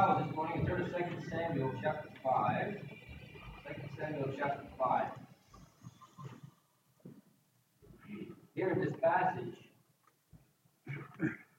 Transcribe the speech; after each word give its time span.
Bible 0.00 0.24
this 0.24 0.34
morning 0.34 0.58
and 0.60 0.66
turn 0.66 0.80
to 0.80 0.88
2 0.88 1.28
Samuel 1.28 1.74
chapter 1.82 2.08
5. 2.24 2.74
2 3.68 3.74
Samuel 4.00 4.32
chapter 4.32 4.64
5. 4.78 5.04
Here 8.54 8.70
in 8.70 8.80
this 8.80 8.96
passage, 9.02 9.52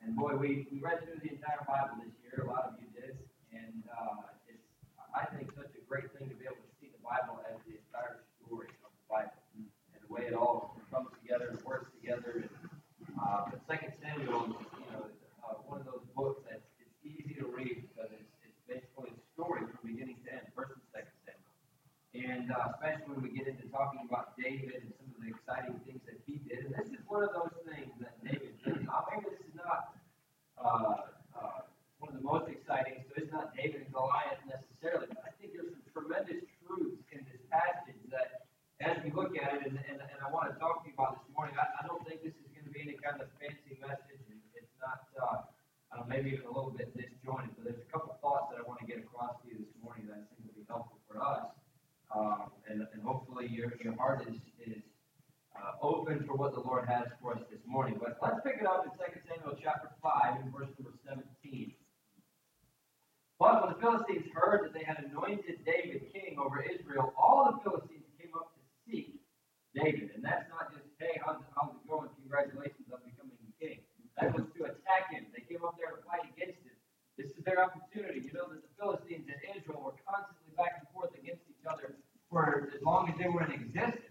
and 0.01 0.15
boy, 0.15 0.33
we, 0.37 0.65
we 0.73 0.81
read 0.81 1.05
through 1.05 1.21
the 1.21 1.37
entire 1.37 1.61
Bible 1.69 2.01
this 2.01 2.17
year, 2.25 2.41
a 2.43 2.49
lot 2.49 2.65
of 2.65 2.73
you 2.81 2.89
did, 2.99 3.13
and 3.53 3.83
uh, 3.93 4.33
it's, 4.49 4.65
I 5.13 5.29
think, 5.37 5.53
such 5.53 5.69
a 5.77 5.85
great 5.85 6.09
thing 6.17 6.27
to 6.27 6.33
be 6.33 6.45
able 6.45 6.65
to 6.65 6.73
see 6.81 6.89
the 6.89 7.03
Bible 7.05 7.45
as 7.45 7.61
the 7.69 7.77
entire 7.77 8.25
story 8.41 8.73
of 8.81 8.89
the 8.89 9.05
Bible 9.05 9.37
and 9.53 9.69
the 10.01 10.09
way 10.09 10.25
it 10.25 10.33
all 10.33 10.81
comes 10.89 11.13
together 11.21 11.53
and 11.53 11.61
works 11.61 11.93
together. 12.01 12.41
And, 12.41 13.13
uh, 13.21 13.53
but 13.53 13.61
2 13.69 13.85
Samuel 14.01 14.49
is, 14.49 14.65
you 14.81 14.89
know, 14.97 15.05
uh, 15.45 15.61
one 15.69 15.77
of 15.77 15.85
those 15.85 16.01
books 16.17 16.41
that's 16.49 16.65
it's 17.01 17.17
easy 17.17 17.33
to 17.39 17.45
read 17.47 17.89
because 17.89 18.11
it's, 18.13 18.33
it's 18.45 18.61
basically 18.67 19.09
a 19.09 19.17
story 19.33 19.61
from 19.65 19.79
beginning 19.81 20.17
to 20.25 20.29
end, 20.33 20.45
first 20.55 20.73
and 20.73 20.85
second 20.93 21.13
Samuel. 21.25 21.53
And 22.21 22.53
uh, 22.53 22.77
especially 22.77 23.17
when 23.17 23.21
we 23.25 23.31
get 23.33 23.49
into 23.49 23.65
talking 23.73 24.05
about 24.05 24.37
David 24.37 24.85
and 24.85 24.93
some 25.01 25.09
of 25.09 25.19
the 25.25 25.33
exciting 25.33 25.73
things 25.89 26.05
that 26.05 26.21
he 26.29 26.37
did. 26.45 26.69
And 26.69 26.73
this 26.77 26.93
is 26.93 27.01
one 27.09 27.25
of 27.25 27.33
those 27.33 27.55
things 27.65 27.89
that 27.97 28.13
David 28.21 28.53
did. 28.61 28.85
Now, 28.85 29.09
maybe 29.09 29.33
this 29.33 29.41
is 29.41 29.57
not 29.57 29.97
uh, 30.61 31.09
uh, 31.33 31.65
one 31.97 32.13
of 32.13 32.21
the 32.21 32.25
most 32.25 32.45
exciting, 32.45 33.01
so 33.09 33.17
it's 33.17 33.33
not 33.33 33.57
David 33.57 33.89
and 33.89 33.91
Goliath 33.93 34.37
necessarily, 34.45 35.09
but 35.09 35.25
I 35.25 35.33
think 35.41 35.57
there's 35.57 35.73
some 35.73 35.81
tremendous 35.89 36.45
truths 36.61 37.01
in 37.09 37.25
this 37.25 37.41
passage 37.49 37.97
that, 38.13 38.45
as 38.85 39.01
we 39.01 39.09
look 39.09 39.33
at 39.33 39.57
it, 39.57 39.65
and, 39.65 39.81
and, 39.89 39.97
and 39.97 40.19
I 40.21 40.29
want 40.29 40.53
to 40.53 40.55
talk 40.61 40.85
to 40.85 40.89
you 40.89 40.93
about 40.93 41.25
this 41.25 41.29
morning, 41.33 41.57
I, 41.57 41.81
I 41.81 41.89
don't 41.89 42.05
think 42.05 42.21
this 42.21 42.37
is 42.37 42.49
going 42.53 42.69
to 42.69 42.73
be 42.73 42.85
any 42.85 42.97
kind 43.01 43.17
of 43.17 43.33
fancy 43.41 43.81
message. 43.81 44.21
It's 44.53 44.75
not, 44.77 45.09
uh, 45.17 45.41
uh, 45.93 46.05
maybe 46.05 46.37
even 46.37 46.45
a 46.45 46.53
little 46.53 46.73
bit 46.73 46.93
disjointed, 46.93 47.57
but 47.57 47.65
there's 47.65 47.81
a 47.81 47.89
couple 47.89 48.13
thoughts 48.21 48.53
that 48.53 48.61
I 48.61 48.63
want 48.65 48.77
to 48.81 48.87
get 48.89 49.01
across 49.01 49.41
to 49.41 49.49
you 49.49 49.61
this 49.61 49.73
morning 49.81 50.05
that 50.09 50.21
I 50.21 50.23
think 50.29 50.45
will 50.45 50.57
be 50.57 50.65
helpful 50.69 51.01
for 51.09 51.17
us. 51.21 51.60
And, 52.81 52.89
and 52.97 53.05
hopefully 53.05 53.45
your, 53.45 53.69
your 53.77 53.93
heart 53.93 54.25
is, 54.25 54.41
is 54.57 54.81
uh, 55.53 55.77
open 55.85 56.25
for 56.25 56.33
what 56.33 56.57
the 56.57 56.65
Lord 56.65 56.89
has 56.89 57.05
for 57.21 57.37
us 57.37 57.45
this 57.53 57.61
morning. 57.69 58.01
But 58.01 58.17
let's 58.17 58.41
pick 58.41 58.57
it 58.57 58.65
up 58.65 58.89
in 58.89 58.91
2 58.97 59.05
Samuel 59.29 59.53
chapter 59.61 59.93
5 60.01 60.41
and 60.41 60.49
verse 60.49 60.73
number 60.81 60.97
17. 61.05 61.21
But 63.37 63.61
when 63.61 63.69
the 63.73 63.77
Philistines 63.77 64.25
heard 64.33 64.65
that 64.65 64.73
they 64.73 64.81
had 64.81 64.97
anointed 65.05 65.61
David 65.61 66.09
king 66.09 66.41
over 66.41 66.65
Israel, 66.65 67.13
all 67.13 67.53
the 67.53 67.61
Philistines 67.61 68.05
came 68.17 68.33
up 68.33 68.49
to 68.57 68.61
seek 68.89 69.21
David. 69.77 70.17
And 70.17 70.25
that's 70.25 70.49
not 70.49 70.73
just, 70.73 70.89
hey, 70.97 71.21
how's, 71.21 71.37
how's 71.53 71.77
it 71.77 71.85
going? 71.85 72.09
Congratulations 72.17 72.89
on 72.89 73.05
becoming 73.05 73.37
king. 73.61 73.85
That 74.17 74.33
was 74.33 74.49
to 74.57 74.73
attack 74.73 75.13
him. 75.13 75.29
They 75.37 75.45
came 75.45 75.61
up 75.61 75.77
there 75.77 75.93
to 75.93 76.01
fight 76.01 76.25
against 76.33 76.65
him. 76.65 76.73
This 77.13 77.29
is 77.37 77.45
their 77.45 77.61
opportunity. 77.61 78.25
You 78.25 78.33
know 78.33 78.49
that 78.49 78.65
the 78.65 78.73
Philistines 78.73 79.29
and 79.29 79.37
Israel 79.53 79.85
were 79.85 79.97
constantly 80.01 80.49
back 80.57 80.81
and 80.81 80.89
forth 80.89 81.13
against 81.13 81.45
each 81.45 81.61
other 81.69 82.01
for 82.31 82.71
as 82.71 82.79
long 82.81 83.11
as 83.11 83.15
they 83.19 83.27
were 83.27 83.43
in 83.43 83.51
existence. 83.51 84.07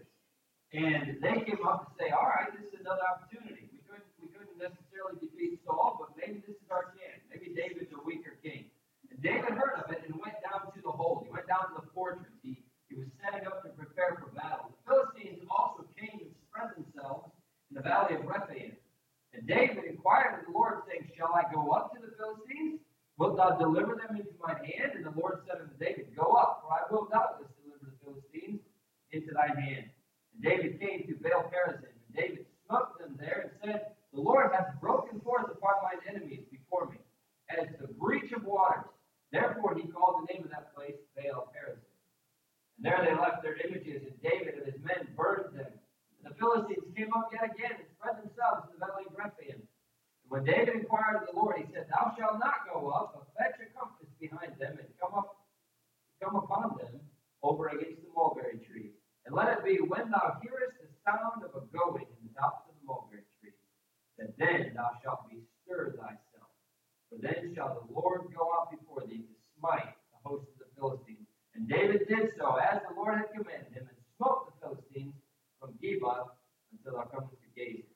And 0.71 1.19
they 1.19 1.41
came 1.43 1.65
up 1.67 1.89
to 1.89 1.91
say, 1.99 2.13
all 2.13 2.29
right, 2.29 2.47
this 2.53 2.63
is 2.71 2.79
another 2.79 3.03
opportunity. 3.03 3.67
We 3.73 3.81
couldn't, 3.83 4.07
we 4.21 4.31
couldn't 4.31 4.55
necessarily 4.55 5.19
defeat 5.19 5.59
Saul, 5.67 5.99
but 5.99 6.15
maybe 6.15 6.39
this 6.47 6.55
is 6.55 6.69
our 6.71 6.95
chance. 6.95 7.19
Maybe 7.27 7.51
David's 7.51 7.91
a 7.91 7.99
weaker 8.05 8.39
king. 8.39 8.71
And 9.11 9.19
David 9.19 9.51
heard 9.57 9.83
of 9.83 9.91
it 9.91 10.07
and 10.07 10.15
went 10.15 10.39
down 10.39 10.71
to 10.71 10.79
the 10.79 10.93
hold. 10.93 11.27
He 11.27 11.29
went 11.33 11.49
down 11.51 11.75
to 11.75 11.83
the 11.83 11.87
fortress. 11.91 12.31
He, 12.39 12.63
he 12.87 12.95
was 12.95 13.11
setting 13.19 13.43
up 13.49 13.67
to 13.67 13.75
prepare 13.75 14.15
for 14.15 14.31
battle. 14.31 14.71
The 14.71 14.79
Philistines 14.87 15.43
also 15.51 15.83
came 15.99 16.23
and 16.23 16.31
spread 16.47 16.71
themselves 16.77 17.35
in 17.67 17.75
the 17.75 17.83
valley 17.83 18.15
of 18.15 18.23
Rephaim. 18.23 18.79
And 19.35 19.43
David 19.43 19.83
inquired 19.83 20.39
of 20.39 20.47
the 20.47 20.55
Lord, 20.55 20.87
saying, 20.87 21.11
Shall 21.19 21.35
I 21.35 21.43
go 21.51 21.75
up 21.75 21.91
to 21.95 21.99
the 21.99 22.15
Philistines? 22.15 22.79
Wilt 23.19 23.35
thou 23.35 23.59
deliver 23.59 23.99
them 23.99 24.15
into 24.15 24.35
my 24.39 24.55
hand? 24.55 24.95
And 24.95 25.03
the 25.03 25.15
Lord 25.19 25.43
said 25.43 25.59
unto 25.59 25.75
David, 25.75 26.15
Go 26.15 26.31
up, 26.39 26.63
for 26.63 26.71
I 26.71 26.87
will 26.87 27.11
doubtless 27.11 27.50
into 29.11 29.31
thine 29.33 29.57
hand. 29.57 29.85
And 30.33 30.43
David 30.43 30.79
came 30.79 31.07
to 31.07 31.15
Baal 31.21 31.51
Perazim, 31.51 31.91
and 31.91 32.15
David 32.15 32.45
smote 32.65 32.97
them 32.99 33.17
there, 33.19 33.51
and 33.51 33.51
said, 33.63 33.81
The 34.13 34.21
Lord 34.21 34.51
hath 34.51 34.79
broken 34.79 35.19
forth 35.21 35.51
upon 35.51 35.83
mine 35.83 36.01
enemies 36.07 36.43
before 36.51 36.89
me, 36.89 36.97
as 37.51 37.67
the 37.79 37.87
breach 37.87 38.31
of 38.31 38.43
waters. 38.43 38.87
Therefore 39.31 39.75
he 39.75 39.87
called 39.87 40.23
the 40.23 40.33
name 40.33 40.43
of 40.43 40.51
that 40.51 40.75
place 40.75 40.99
Baal 41.15 41.51
Perazim. 41.51 41.87
And 42.77 42.83
there 42.83 42.99
they 43.05 43.15
left 43.15 43.43
their 43.43 43.59
images, 43.61 44.03
and 44.07 44.15
David 44.23 44.55
and 44.57 44.65
his 44.65 44.81
men 44.83 45.07
burned 45.15 45.55
them. 45.55 45.71
And 46.17 46.25
the 46.25 46.35
Philistines 46.39 46.87
came 46.95 47.13
up 47.13 47.29
yet 47.31 47.45
again 47.45 47.77
and 47.77 47.87
spread 47.97 48.17
themselves 48.17 48.67
in 48.67 48.79
the 48.79 48.81
valley 48.81 49.05
of 49.05 49.15
Rephaim. 49.15 49.61
And 49.61 50.29
when 50.29 50.43
David 50.43 50.81
inquired 50.81 51.21
of 51.21 51.27
the 51.29 51.37
Lord, 51.37 51.57
he 51.59 51.65
said, 51.73 51.87
Thou 51.91 52.15
shalt 52.17 52.39
not 52.39 52.65
go 52.71 52.89
up, 52.89 53.13
but 53.13 53.29
fetch 53.37 53.59
a 53.59 53.67
compass 53.77 54.09
behind 54.19 54.57
them, 54.59 54.79
and 54.79 54.89
come 54.99 55.13
up, 55.13 55.45
come 56.23 56.35
upon 56.35 56.77
them 56.77 57.01
over 57.43 57.67
against 57.67 58.01
the 58.01 58.09
mulberry 58.15 58.57
tree. 58.65 58.70
And 59.31 59.39
let 59.39 59.55
it 59.55 59.63
be 59.63 59.79
when 59.79 60.11
thou 60.11 60.43
hearest 60.43 60.75
the 60.83 60.91
sound 61.07 61.47
of 61.47 61.55
a 61.55 61.63
going 61.71 62.03
in 62.03 62.19
the 62.19 62.35
tops 62.35 62.67
of 62.67 62.75
the 62.75 62.83
mulberry 62.83 63.23
tree, 63.39 63.55
that 64.19 64.35
then 64.35 64.75
thou 64.75 64.91
shalt 64.99 65.23
bestir 65.31 65.95
thyself. 65.95 66.51
For 67.07 67.15
then 67.15 67.55
shall 67.55 67.79
the 67.79 67.87
Lord 67.95 68.27
go 68.35 68.51
out 68.59 68.75
before 68.75 69.07
thee 69.07 69.23
to 69.23 69.35
smite 69.55 69.95
the 70.11 70.19
host 70.27 70.51
of 70.51 70.59
the 70.59 70.67
Philistines. 70.75 71.31
And 71.55 71.63
David 71.63 72.11
did 72.11 72.35
so, 72.35 72.59
as 72.59 72.83
the 72.83 72.91
Lord 72.91 73.23
had 73.23 73.31
commanded 73.31 73.71
him, 73.71 73.87
and 73.87 73.95
smote 74.19 74.51
the 74.51 74.55
Philistines 74.59 75.15
from 75.63 75.79
Geba 75.79 76.35
until 76.75 76.99
thou 76.99 77.07
comest 77.07 77.39
to 77.39 77.51
Gaza. 77.55 77.87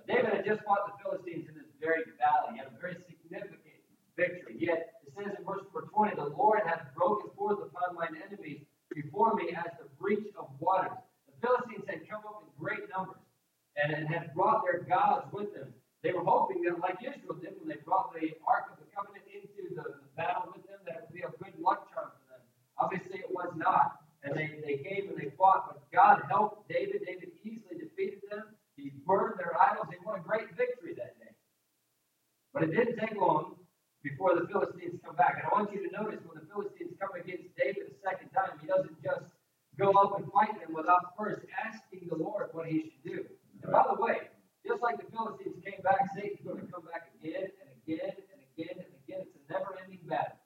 Now, 0.00 0.08
David 0.08 0.32
had 0.32 0.48
just 0.48 0.64
fought 0.64 0.88
the 0.88 0.96
Philistines 1.04 1.44
in 1.44 1.60
this 1.60 1.68
very 1.76 2.08
valley. 2.16 2.56
He 2.56 2.64
had 2.64 2.72
a 2.72 2.80
very 2.80 2.96
significant 3.04 3.84
victory. 4.16 4.56
Yet 4.56 4.96
it 5.04 5.12
says 5.12 5.36
in 5.36 5.44
verse 5.44 5.60
number 5.60 5.92
20, 5.92 6.16
the 6.16 6.32
Lord 6.32 6.64
hath 6.64 6.88
broken 6.96 7.28
forth 7.36 7.60
upon 7.68 8.00
mine 8.00 8.16
enemies 8.16 8.64
before 8.94 9.34
me 9.34 9.54
as 9.56 9.70
the 9.78 9.88
breach 10.00 10.26
of 10.38 10.48
waters. 10.58 10.98
The 11.26 11.34
Philistines 11.46 11.84
had 11.88 12.08
come 12.08 12.22
up 12.26 12.42
in 12.42 12.50
great 12.58 12.84
numbers 12.90 13.22
and, 13.76 14.08
had 14.08 14.34
brought 14.34 14.64
their 14.64 14.82
gods 14.84 15.26
with 15.32 15.54
them. 15.54 15.72
They 16.02 16.12
were 16.12 16.24
hoping 16.24 16.62
that, 16.64 16.80
like 16.80 16.98
Israel 17.00 17.36
did 17.40 17.54
when 17.60 17.68
they 17.68 17.80
brought 17.84 18.12
the 18.12 18.32
Ark 18.48 18.72
of 18.72 18.80
the 18.80 18.88
Covenant 18.90 19.24
into 19.28 19.76
the, 19.76 20.00
the 20.00 20.10
battle 20.16 20.48
with 20.52 20.64
them, 20.64 20.80
that 20.88 20.96
it 20.96 21.00
would 21.06 21.14
be 21.14 21.24
a 21.24 21.32
good 21.38 21.56
luck 21.60 21.92
charm 21.92 22.08
for 22.08 22.26
them. 22.32 22.42
Obviously, 22.80 23.20
it 23.20 23.30
was 23.30 23.52
not. 23.56 24.00
And 24.24 24.36
they, 24.36 24.60
they 24.64 24.84
came 24.84 25.08
and 25.08 25.16
they 25.16 25.32
fought, 25.36 25.68
but 25.68 25.80
God 25.92 26.24
helped 26.28 26.68
David. 26.68 27.04
David 27.04 27.32
easily 27.44 27.80
defeated 27.80 28.20
them. 28.28 28.52
He 28.76 28.92
burned 29.06 29.40
their 29.40 29.56
idols. 29.56 29.88
They 29.92 30.00
won 30.04 30.20
a 30.20 30.24
great 30.24 30.48
victory 30.56 30.92
that 30.96 31.16
day. 31.20 31.32
But 32.52 32.64
it 32.64 32.72
didn't 32.72 33.00
take 33.00 33.16
long 33.16 33.56
before 34.02 34.34
the 34.36 34.48
Philistines 34.48 35.00
come 35.04 35.16
back. 35.16 35.40
And 35.40 35.44
I 35.48 35.50
want 35.52 35.72
you 35.72 35.84
to 35.84 35.92
notice 35.92 36.20
when 36.24 36.40
the 36.40 36.48
Philistines 36.48 36.96
come 37.00 37.12
against 37.16 37.52
David 37.56 37.92
a 37.92 37.96
second 38.00 38.28
time, 38.32 38.56
he 38.60 38.68
doesn't 38.68 38.96
just 39.04 39.24
go 39.90 39.98
up 39.98 40.18
and 40.18 40.30
fight 40.32 40.54
them 40.62 40.74
without 40.74 41.18
first 41.18 41.42
asking 41.58 42.06
the 42.08 42.16
Lord 42.16 42.48
what 42.52 42.66
he 42.66 42.90
should 42.90 43.04
do. 43.04 43.18
And 43.62 43.72
by 43.72 43.84
the 43.90 43.98
way, 44.00 44.30
just 44.66 44.82
like 44.82 45.02
the 45.02 45.08
Philistines 45.10 45.58
came 45.64 45.82
back, 45.82 46.06
Satan's 46.14 46.40
going 46.46 46.62
to 46.62 46.68
come 46.70 46.86
back 46.86 47.10
again 47.18 47.50
and 47.50 47.68
again 47.82 48.14
and 48.14 48.40
again 48.54 48.76
and 48.78 48.92
again. 49.02 49.20
It's 49.26 49.34
a 49.34 49.42
never 49.50 49.74
ending 49.82 50.04
battle. 50.06 50.38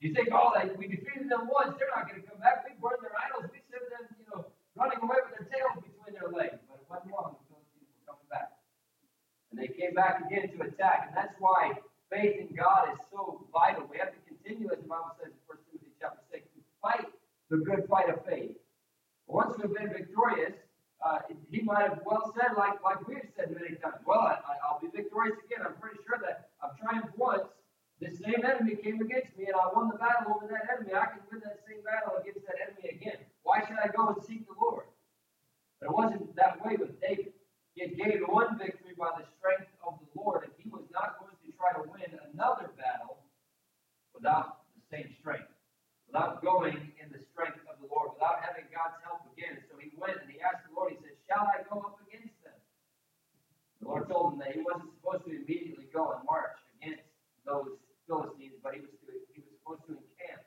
You 0.00 0.12
think, 0.12 0.28
oh, 0.30 0.52
like, 0.52 0.76
we 0.76 0.86
defeated 0.92 1.32
them 1.32 1.48
once, 1.48 1.72
they're 1.80 1.90
not 1.90 2.04
going 2.04 2.20
to 2.20 2.26
come 2.28 2.38
back. 2.38 2.68
We 2.68 2.76
burned 2.76 3.00
their 3.00 3.16
idols. 3.16 3.48
We 3.48 3.64
sent 3.72 3.88
them, 3.88 4.04
you 4.20 4.28
know, 4.28 4.44
running 4.76 5.00
away 5.00 5.18
with 5.24 5.34
their 5.40 5.48
tails 5.48 5.80
between 5.80 6.12
their 6.12 6.28
legs. 6.28 6.60
But 6.68 6.84
it 6.84 6.86
wasn't 6.86 7.16
long. 7.16 7.40
The 7.40 7.44
Philistines 7.48 7.88
were 7.96 8.04
coming 8.04 8.28
back. 8.28 8.60
And 9.50 9.56
they 9.56 9.72
came 9.72 9.96
back 9.96 10.20
again 10.28 10.52
to 10.52 10.68
attack. 10.68 11.08
And 11.08 11.16
that's 11.16 11.32
why 11.40 11.80
faith 12.12 12.44
in 12.44 12.52
God 12.52 12.92
is 12.92 13.00
so 13.08 13.48
vital. 13.48 13.88
We 13.88 13.96
have 13.96 14.12
to 14.12 14.20
continue, 14.28 14.68
as 14.68 14.84
the 14.84 14.86
Bible 14.86 15.16
says 15.16 15.32
in 15.32 15.40
1 15.48 15.64
Timothy 15.72 15.96
chapter 15.96 16.20
6, 16.28 16.44
to 16.44 16.60
fight 16.84 17.08
the 17.48 17.64
good 17.64 17.88
fight 17.88 18.12
of 18.12 18.20
faith. 18.28 18.52
Once 19.26 19.56
we've 19.58 19.74
been 19.74 19.90
victorious, 19.90 20.54
uh, 21.04 21.18
he 21.50 21.60
might 21.62 21.82
have 21.82 22.00
well 22.06 22.32
said, 22.34 22.56
like, 22.56 22.82
like 22.82 23.06
we've 23.06 23.26
said 23.36 23.50
many 23.50 23.74
times, 23.76 23.98
well, 24.06 24.20
I, 24.20 24.38
I'll 24.64 24.80
be 24.80 24.88
victorious 24.94 25.36
again. 25.44 25.66
I'm 25.66 25.74
pretty 25.80 25.98
sure 26.06 26.18
that 26.22 26.50
I've 26.62 26.78
triumphed 26.78 27.18
once. 27.18 27.48
This 28.00 28.18
same 28.18 28.44
enemy 28.44 28.76
came 28.76 29.00
against 29.00 29.36
me, 29.36 29.46
and 29.46 29.56
I 29.56 29.72
won 29.74 29.88
the 29.88 29.98
battle 29.98 30.36
over 30.36 30.46
that 30.52 30.68
enemy. 30.68 30.94
I 30.94 31.16
can 31.16 31.24
win 31.32 31.40
that 31.44 31.64
same 31.66 31.80
battle 31.82 32.20
against 32.20 32.46
that 32.46 32.60
enemy 32.60 32.92
again. 32.92 33.18
Why 33.42 33.64
should 33.64 33.80
I 33.80 33.88
go 33.88 34.12
and 34.14 34.20
seek 34.22 34.46
the 34.46 34.54
Lord? 34.60 34.84
But 35.80 35.90
it 35.90 35.94
wasn't 35.96 36.36
that 36.36 36.64
way 36.64 36.76
with 36.76 37.00
David. 37.00 37.32
He 37.74 37.82
had 37.82 37.96
gained 37.96 38.24
one 38.28 38.56
victory 38.58 38.92
by 38.96 39.16
the 39.16 39.24
strength 39.36 39.68
of 39.84 39.98
the 40.00 40.08
Lord, 40.16 40.44
and 40.44 40.52
he 40.56 40.68
was 40.68 40.84
not 40.92 41.20
going 41.20 41.34
to 41.34 41.48
try 41.56 41.72
to 41.72 41.88
win 41.88 42.08
another 42.32 42.70
battle 42.76 43.24
without 44.14 44.64
the 44.76 44.84
same 44.92 45.08
strength, 45.20 45.48
without 46.26 46.42
going 46.42 46.74
in 46.98 47.06
the 47.14 47.22
strength 47.30 47.62
of 47.70 47.78
the 47.78 47.86
Lord, 47.86 48.18
without 48.18 48.42
having 48.42 48.66
God's 48.74 48.98
help 49.06 49.22
again. 49.30 49.62
So 49.70 49.78
he 49.78 49.94
went 49.94 50.18
and 50.18 50.26
he 50.26 50.42
asked 50.42 50.66
the 50.66 50.74
Lord, 50.74 50.90
he 50.90 50.98
said, 50.98 51.14
Shall 51.30 51.46
I 51.46 51.62
go 51.70 51.86
up 51.86 52.02
against 52.02 52.34
them? 52.42 52.58
The 53.78 53.86
Lord 53.86 54.10
told 54.10 54.34
him 54.34 54.38
that 54.42 54.58
he 54.58 54.62
wasn't 54.66 54.90
supposed 54.98 55.22
to 55.30 55.30
immediately 55.30 55.86
go 55.94 56.18
and 56.18 56.26
march 56.26 56.58
against 56.82 57.06
those 57.46 57.78
Philistines, 58.10 58.58
but 58.58 58.74
he 58.74 58.82
was 58.82 58.90
to, 59.06 59.14
he 59.30 59.38
was 59.38 59.54
supposed 59.54 59.86
to 59.86 59.94
encamp 59.94 60.42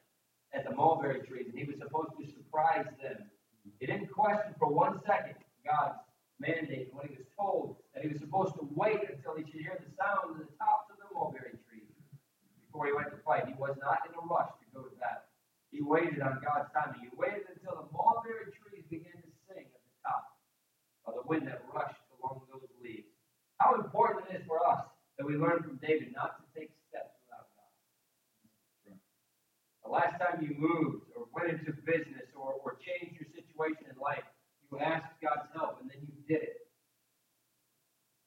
at 0.51 0.67
the 0.67 0.75
mulberry 0.75 1.23
trees, 1.23 1.47
and 1.47 1.55
he 1.55 1.63
was 1.63 1.79
supposed 1.79 2.11
to 2.19 2.27
surprise 2.27 2.87
them. 2.99 3.31
He 3.79 3.87
didn't 3.87 4.11
question 4.11 4.51
for 4.59 4.67
one 4.67 4.99
second 5.07 5.39
God's 5.63 6.03
mandate 6.43 6.91
when 6.91 7.07
he 7.07 7.15
was 7.15 7.27
told 7.39 7.79
that 7.95 8.03
he 8.03 8.11
was 8.11 8.19
supposed 8.19 8.55
to 8.59 8.67
wait 8.75 8.99
until 9.07 9.39
he 9.39 9.47
should 9.47 9.63
hear 9.63 9.79
the 9.79 9.91
sound 9.95 10.35
of 10.35 10.43
the 10.43 10.49
tops 10.59 10.91
of 10.91 10.99
the 10.99 11.07
mulberry 11.15 11.55
trees 11.71 11.87
before 12.67 12.67
before 12.67 12.85
he 12.87 12.93
went 12.95 13.11
to 13.15 13.19
fight. 13.23 13.47
He 13.47 13.55
was 13.55 13.75
not 13.79 14.03
in 14.07 14.11
a 14.15 14.23
rush 14.27 14.51
to 14.59 14.67
go 14.75 14.83
to 14.83 14.95
battle. 14.99 15.28
He 15.71 15.81
waited 15.81 16.21
on 16.21 16.41
God's 16.41 16.69
timing. 16.73 17.05
He 17.05 17.13
waited 17.13 17.45
until 17.53 17.85
the 17.85 17.87
mulberry 17.93 18.49
trees 18.57 18.85
began 18.89 19.21
to 19.21 19.31
sing 19.45 19.69
at 19.69 19.81
the 19.85 19.95
top 20.01 20.23
of 21.05 21.13
the 21.13 21.25
wind 21.29 21.45
that 21.45 21.61
rushed 21.69 22.01
along 22.17 22.41
those 22.49 22.65
leaves. 22.81 23.09
How 23.61 23.77
important 23.77 24.25
it 24.33 24.41
is 24.41 24.45
for 24.49 24.65
us 24.65 24.81
that 25.17 25.27
we 25.27 25.37
learn 25.37 25.61
from 25.61 25.77
David 25.77 26.15
not 26.15 26.41
to 26.41 26.45
take 26.57 26.73
steps 26.89 27.13
without 27.21 27.51
God. 27.53 28.97
The 29.85 29.91
last 29.93 30.15
time 30.17 30.41
you 30.41 30.57
moved 30.57 31.11
or 31.13 31.29
went 31.35 31.53
into 31.53 31.75
business 31.85 32.25
or, 32.33 32.57
or 32.65 32.81
changed 32.81 33.19
your 33.21 33.29
situation 33.35 33.85
in 33.91 33.97
life, 34.01 34.25
you 34.71 34.79
asked 34.79 35.13
God's 35.21 35.51
help 35.53 35.81
and 35.81 35.89
then 35.91 36.01
you 36.01 36.15
did 36.25 36.41
it. 36.41 36.57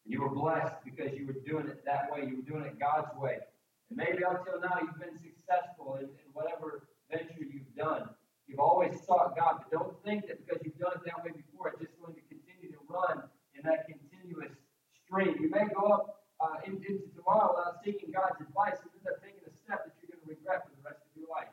And 0.05 0.15
you 0.15 0.23
were 0.23 0.31
blessed 0.31 0.79
because 0.85 1.17
you 1.17 1.27
were 1.27 1.41
doing 1.43 1.67
it 1.67 1.83
that 1.87 2.13
way. 2.13 2.29
You 2.29 2.45
were 2.45 2.47
doing 2.47 2.67
it 2.69 2.79
God's 2.79 3.11
way. 3.19 3.43
And 3.91 3.97
maybe 3.97 4.23
until 4.23 4.61
now 4.61 4.79
you've 4.79 5.01
been 5.01 5.19
successful 5.19 5.97
in, 5.97 6.07
in 6.07 6.29
whatever 6.35 6.92
venture 7.13 7.45
you've 7.45 7.69
done. 7.77 8.09
You've 8.49 8.65
always 8.65 8.97
sought 9.05 9.37
God, 9.37 9.61
but 9.61 9.69
don't 9.69 9.95
think 10.03 10.27
that 10.27 10.41
because 10.41 10.65
you've 10.65 10.81
done 10.81 10.97
it 10.97 11.05
that 11.05 11.21
way 11.21 11.37
before, 11.37 11.69
it's 11.69 11.85
just 11.85 11.95
going 12.01 12.17
to 12.17 12.25
continue 12.27 12.73
to 12.73 12.81
run 12.89 13.29
in 13.53 13.63
that 13.69 13.85
continuous 13.85 14.57
stream. 15.05 15.37
You 15.37 15.53
may 15.53 15.69
go 15.69 15.93
up 15.93 16.25
uh, 16.41 16.59
into 16.67 17.05
tomorrow 17.15 17.55
without 17.55 17.85
seeking 17.85 18.11
God's 18.11 18.41
advice 18.41 18.81
and 18.83 18.91
end 18.97 19.07
up 19.07 19.21
taking 19.23 19.45
a 19.47 19.53
step 19.63 19.87
that 19.87 19.95
you're 20.01 20.11
going 20.11 20.25
to 20.25 20.31
regret 20.33 20.67
for 20.67 20.75
the 20.75 20.83
rest 20.83 21.05
of 21.05 21.13
your 21.15 21.31
life. 21.31 21.53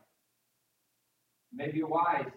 You 1.51 1.61
may 1.61 1.69
be 1.69 1.83
wise 1.83 2.31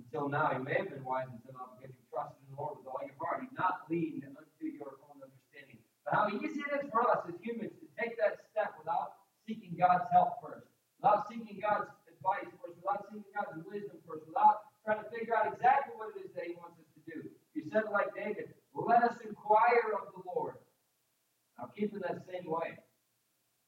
until 0.00 0.26
now. 0.26 0.50
You 0.56 0.64
may 0.64 0.82
have 0.82 0.90
been 0.90 1.04
wise 1.06 1.30
until 1.30 1.54
now 1.54 1.76
because 1.78 1.94
you 1.94 2.02
trusted 2.10 2.40
in 2.42 2.56
the 2.56 2.58
Lord 2.58 2.82
with 2.82 2.90
all 2.90 3.02
your 3.04 3.14
heart. 3.22 3.44
You've 3.44 3.54
not 3.54 3.86
leaned 3.86 4.26
unto 4.26 4.64
your 4.66 4.98
own 5.06 5.22
understanding. 5.22 5.78
But 6.02 6.18
how 6.18 6.26
easy 6.32 6.64
it 6.64 6.72
is 6.74 6.90
for 6.90 7.06
us 7.06 7.22
as 7.30 7.38
humans 7.38 7.76
to 7.78 7.86
take 7.94 8.18
that 8.18 8.42
step 8.50 8.74
without 8.80 9.20
seeking 9.46 9.78
God's 9.78 10.10
help 10.10 10.42
first, 10.42 10.66
without 10.98 11.30
seeking 11.30 11.62
God's 11.62 11.90
advice 12.20 12.52
first, 12.60 12.76
without 12.76 13.08
seeking 13.08 13.32
God's 13.32 13.64
wisdom 13.64 13.96
first, 14.04 14.28
without 14.28 14.68
trying 14.84 15.00
to 15.00 15.08
figure 15.08 15.32
out 15.32 15.48
exactly 15.48 15.96
what 15.96 16.12
it 16.12 16.28
is 16.28 16.30
that 16.36 16.44
He 16.44 16.54
wants 16.60 16.76
us 16.76 16.88
to 16.92 17.00
do. 17.08 17.18
You 17.56 17.64
said 17.72 17.88
it 17.88 17.92
like 17.92 18.12
David, 18.12 18.52
let 18.76 19.02
us 19.02 19.16
inquire 19.24 19.96
of 19.96 20.12
the 20.12 20.22
Lord. 20.28 20.60
Now 21.58 21.72
keep 21.76 21.96
it 21.96 22.02
that 22.04 22.22
same 22.28 22.48
way. 22.48 22.76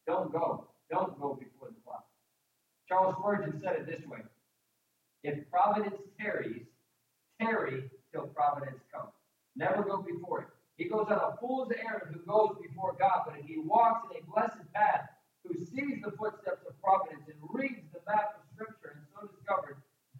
Don't 0.06 0.32
go. 0.32 0.68
Don't 0.90 1.18
go 1.20 1.34
before 1.34 1.68
the 1.72 1.80
clock. 1.84 2.04
Charles 2.88 3.16
Spurgeon 3.18 3.60
said 3.62 3.76
it 3.76 3.86
this 3.86 4.06
way. 4.06 4.20
If 5.24 5.48
providence 5.50 5.96
tarries, 6.20 6.66
tarry 7.40 7.88
till 8.12 8.26
providence 8.28 8.80
comes. 8.92 9.12
Never 9.56 9.82
go 9.82 10.02
before 10.02 10.42
it. 10.42 10.48
He 10.76 10.88
goes 10.88 11.06
on 11.08 11.20
a 11.20 11.36
fool's 11.40 11.70
errand 11.70 12.14
who 12.14 12.20
goes 12.26 12.56
before 12.60 12.96
God, 12.98 13.22
but 13.26 13.38
if 13.38 13.46
he 13.46 13.58
walks 13.58 14.08
in 14.10 14.20
a 14.20 14.30
blessed 14.30 14.66
path, 14.74 15.08
who 15.44 15.54
sees 15.54 16.02
the 16.02 16.12
footsteps 16.12 16.64
of 16.66 16.80
providence 16.82 17.28
and 17.28 17.38
reads 17.50 17.86
the 17.92 18.00
map 18.06 18.41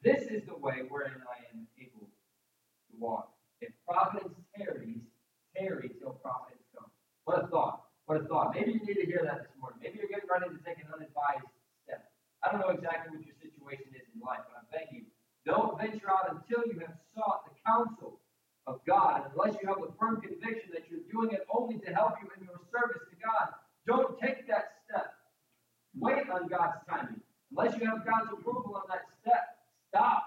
this 0.02 0.26
is 0.26 0.42
the 0.50 0.58
way 0.58 0.82
wherein 0.90 1.14
I 1.30 1.38
am 1.54 1.66
able 1.78 2.10
to 2.10 2.92
walk. 2.98 3.30
If 3.62 3.70
providence 3.86 4.34
tarries, 4.58 5.06
tarry 5.54 5.94
till 6.02 6.18
providence 6.18 6.66
comes. 6.74 6.90
What 7.24 7.44
a 7.44 7.46
thought. 7.46 7.86
What 8.06 8.18
a 8.18 8.24
thought. 8.26 8.50
Maybe 8.54 8.74
you 8.74 8.82
need 8.82 8.98
to 8.98 9.06
hear 9.06 9.22
that 9.22 9.46
this 9.46 9.54
morning. 9.62 9.78
Maybe 9.78 10.02
you're 10.02 10.10
getting 10.10 10.26
ready 10.26 10.50
to 10.50 10.58
take 10.66 10.82
an 10.82 10.90
unadvised 10.90 11.46
step. 11.86 12.10
I 12.42 12.50
don't 12.50 12.58
know 12.58 12.74
exactly 12.74 13.14
what 13.14 13.22
your 13.22 13.38
situation 13.38 13.94
is 13.94 14.02
in 14.10 14.18
life, 14.18 14.42
but 14.50 14.66
I'm 14.66 14.90
you, 14.90 15.06
don't 15.46 15.78
venture 15.78 16.10
out 16.10 16.34
until 16.34 16.66
you 16.66 16.82
have 16.82 16.98
sought 17.14 17.46
the 17.46 17.54
counsel 17.62 18.18
of 18.66 18.82
God. 18.82 19.30
Unless 19.30 19.62
you 19.62 19.70
have 19.70 19.78
a 19.78 19.94
firm 20.02 20.18
conviction 20.18 20.74
that 20.74 20.90
you're 20.90 21.06
doing 21.06 21.30
it 21.30 21.46
only 21.46 21.78
to 21.86 21.94
help 21.94 22.18
you 22.18 22.26
in 22.34 22.42
your 22.42 22.58
service 22.74 23.06
to 23.06 23.16
God, 23.22 23.54
don't 23.86 24.18
take 24.18 24.50
that 24.50 24.82
step. 24.82 25.14
Wait 25.94 26.26
on 26.26 26.50
God's 26.50 26.82
timing. 26.90 27.22
Unless 27.54 27.78
you 27.78 27.86
have 27.86 28.02
God's 28.02 28.34
approval 28.34 28.74
on 28.74 28.90
that 28.90 29.06
step, 29.22 29.62
stop. 29.92 30.24